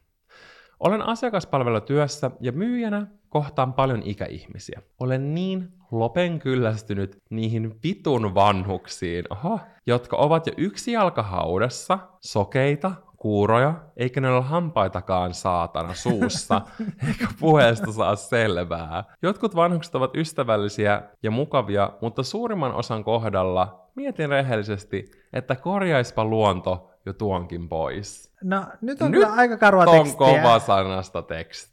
[0.79, 4.81] Olen asiakaspalvelutyössä ja myyjänä kohtaan paljon ikäihmisiä.
[4.99, 12.91] Olen niin lopen kyllästynyt niihin vitun vanhuksiin, oho, jotka ovat jo yksi jalka haudassa, sokeita,
[13.17, 16.61] kuuroja, eikä ne ole hampaitakaan saatana suussa,
[17.07, 19.03] eikä puheesta saa selvää.
[19.21, 26.90] Jotkut vanhukset ovat ystävällisiä ja mukavia, mutta suurimman osan kohdalla mietin rehellisesti, että korjaispa luonto
[27.05, 28.31] jo tuonkin pois.
[28.43, 30.17] No nyt on Nyt kyllä aika karua on tekstiä.
[30.17, 31.71] kova sanasta tekstiä.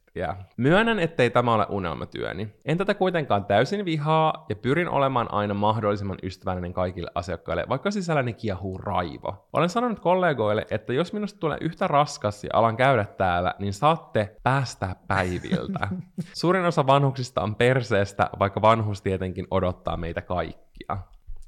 [0.57, 2.49] Myönnän, ettei tämä ole unelmatyöni.
[2.65, 8.33] En tätä kuitenkaan täysin vihaa ja pyrin olemaan aina mahdollisimman ystävällinen kaikille asiakkaille, vaikka sisälläni
[8.33, 9.49] kiehuu raivo.
[9.53, 14.37] Olen sanonut kollegoille, että jos minusta tulee yhtä raskas ja alan käydä täällä, niin saatte
[14.43, 15.89] päästää päiviltä.
[16.41, 20.99] Suurin osa vanhuksista on perseestä, vaikka vanhus tietenkin odottaa meitä kaikkia.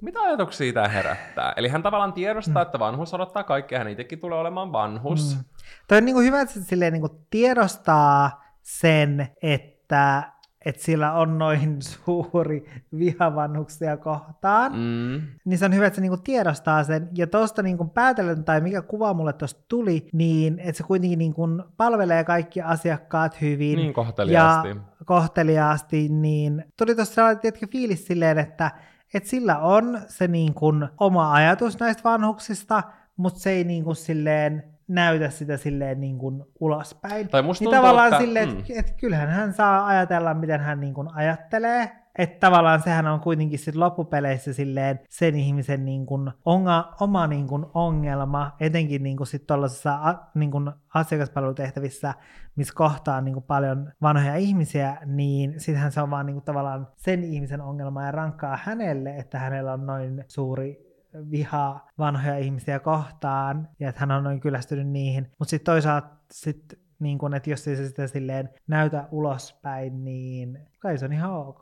[0.01, 1.53] Mitä ajatuksia tämä herättää?
[1.57, 5.37] Eli hän tavallaan tiedostaa, että vanhus odottaa kaikkea, hän itsekin tulee olemaan vanhus.
[5.37, 5.45] Mm.
[5.89, 10.23] Toi on niinku hyvä, että se silleen niinku tiedostaa sen, että,
[10.65, 14.73] että sillä on noin suuri viha vanhuksia kohtaan.
[14.73, 15.23] Mm.
[15.45, 17.09] Niin se on hyvä, että se niinku tiedostaa sen.
[17.15, 21.49] Ja tuosta niinku päätellen, tai mikä kuva mulle tuosta tuli, niin että se kuitenkin niinku
[21.77, 23.77] palvelee kaikki asiakkaat hyvin.
[23.77, 24.69] Niin kohteliaasti.
[24.69, 28.71] Ja kohteliaasti, niin tuli tuossa sellainen fiilis silleen, että,
[29.15, 32.83] että sillä on se niin kuin oma ajatus näistä vanhuksista,
[33.17, 37.29] mutta se ei niin kuin silleen näytä sitä silleen niin kuin ulospäin.
[37.29, 38.59] Tai musta niin tuntuu, tavallaan että- silleen, mm.
[38.59, 41.91] että, että kyllähän hän saa ajatella, miten hän niin kuin ajattelee.
[42.19, 47.47] Että tavallaan sehän on kuitenkin sit loppupeleissä silleen sen ihmisen niin kuin onga, oma niin
[47.47, 50.51] kuin ongelma, etenkin niin kuin sit tuollaisessa a- niin
[50.95, 52.15] asiakaspalvelutehtävissä,
[52.57, 56.89] missä kohtaa niin kuin paljon vanhoja ihmisiä, niin sittenhän se on vaan niin kuin tavallaan
[56.97, 60.91] sen ihmisen ongelma ja rankkaa hänelle, että hänellä on noin suuri
[61.31, 65.31] viha vanhoja ihmisiä kohtaan ja että hän on noin kyllästynyt niihin.
[65.39, 70.59] Mutta sitten toisaalta sit, niin kun, että jos ei se sitä silleen näytä ulospäin, niin
[70.79, 71.61] kai se on ihan ok.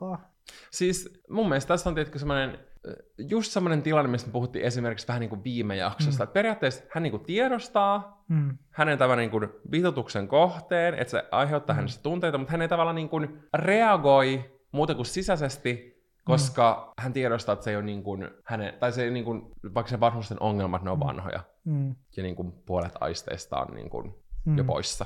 [0.71, 2.59] Siis mun mielestä tässä on tietenkin semmoinen,
[3.17, 6.23] just semmoinen tilanne, mistä me puhuttiin esimerkiksi vähän niin kuin viime jaksossa, Mm.
[6.23, 8.57] että periaatteessa hän niin kuin tiedostaa Mm.
[8.71, 11.77] hänen tämän niin kuin vitutuksen kohteen, että se aiheuttaa Mm.
[11.77, 17.03] hänessä tunteita, mutta hän ei tavallaan niin kuin reagoi muuta kuin sisäisesti, koska mm.
[17.03, 19.41] hän tiedostaa, että se ei ole niin kuin hänen, tai se ei niin kuin,
[19.73, 21.05] vaikka se vanhusten ongelmat, ne on Mm.
[21.05, 21.95] vanhoja, Mm.
[22.17, 24.13] ja niin kuin puolet aisteista on niin kuin
[24.45, 24.57] Mm.
[24.57, 25.05] jo poissa.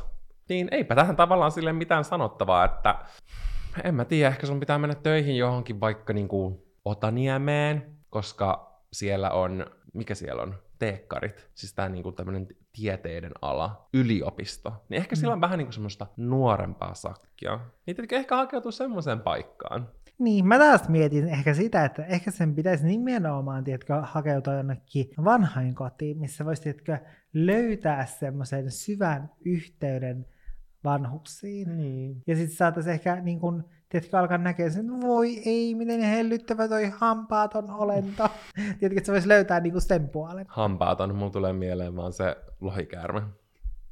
[0.49, 2.95] Niin eipä tähän tavallaan sille mitään sanottavaa, että
[3.83, 9.29] en mä tiedä, ehkä sun pitää mennä töihin johonkin vaikka niin kuin Otaniemeen, koska siellä
[9.29, 10.55] on, mikä siellä on?
[10.79, 16.07] Teekkarit, siis tää niinku tämmönen tieteiden ala, yliopisto, niin ehkä sillä on vähän niinku semmoista
[16.17, 17.59] nuorempaa sakkia.
[17.85, 19.89] Niin ehkä hakeutuu semmoiseen paikkaan.
[20.19, 26.17] Niin, mä taas mietin ehkä sitä, että ehkä sen pitäisi nimenomaan, tiedätkö, hakeutua jonnekin vanhainkotiin,
[26.17, 26.97] missä voisi, tiedätkö,
[27.33, 30.25] löytää semmoisen syvän yhteyden
[30.83, 31.77] vanhuksiin.
[31.77, 32.21] Niin.
[32.27, 36.67] Ja sitten saataisiin ehkä niin kun, tiedätkö, alkaa näkee sen, että voi ei, miten hellyttävä
[36.67, 38.29] toi hampaaton olento.
[38.79, 40.45] tiedätkö, että se voisi löytää niin sen puolen.
[40.49, 43.21] Hampaaton, mulla tulee mieleen vaan se lohikäärme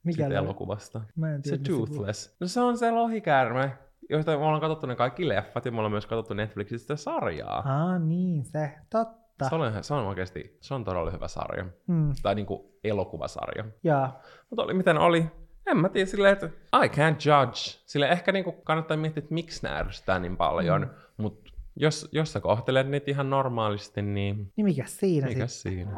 [0.03, 1.01] Mikä siitä elokuvasta.
[1.15, 2.35] Mä en Se tiedä, missä Toothless.
[2.39, 3.71] No se on se lohikäärme,
[4.09, 7.59] josta me ollaan katsottu ne kaikki leffat ja me ollaan myös katsottu Netflixistä sarjaa.
[7.65, 9.49] Aa, niin se, totta.
[9.49, 11.65] Se on, se on oikeasti, se on todella hyvä sarja.
[11.87, 13.65] Mm, Tai niinku elokuvasarja.
[13.83, 14.21] jaa.
[14.49, 15.31] Mutta oli miten oli.
[15.71, 16.45] En mä tiedä silleen, että
[16.83, 17.59] I can't judge.
[17.85, 20.81] Sille ehkä niinku kannattaa miettiä, että miksi nää ärsyttää niin paljon.
[20.81, 20.87] Mm.
[21.23, 25.73] Mutta Jos, jos sä kohtelet niitä ihan normaalisti, niin Niin mikä siinä mikä sitten?
[25.73, 25.91] siinä?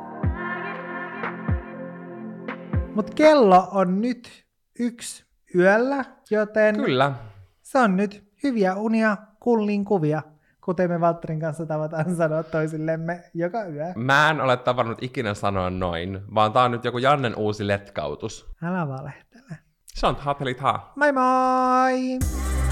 [2.95, 4.45] Mutta kello on nyt
[4.80, 7.13] yksi yöllä, joten Kyllä.
[7.61, 10.21] se on nyt hyviä unia, kullin kuvia,
[10.61, 13.86] kuten me Valtterin kanssa tavataan sanoa toisillemme joka yö.
[13.95, 18.49] Mä en ole tavannut ikinä sanoa noin, vaan tää on nyt joku Jannen uusi letkautus.
[18.63, 19.57] Älä valehtele.
[19.94, 22.62] 上他，拍了一塔，拜拜。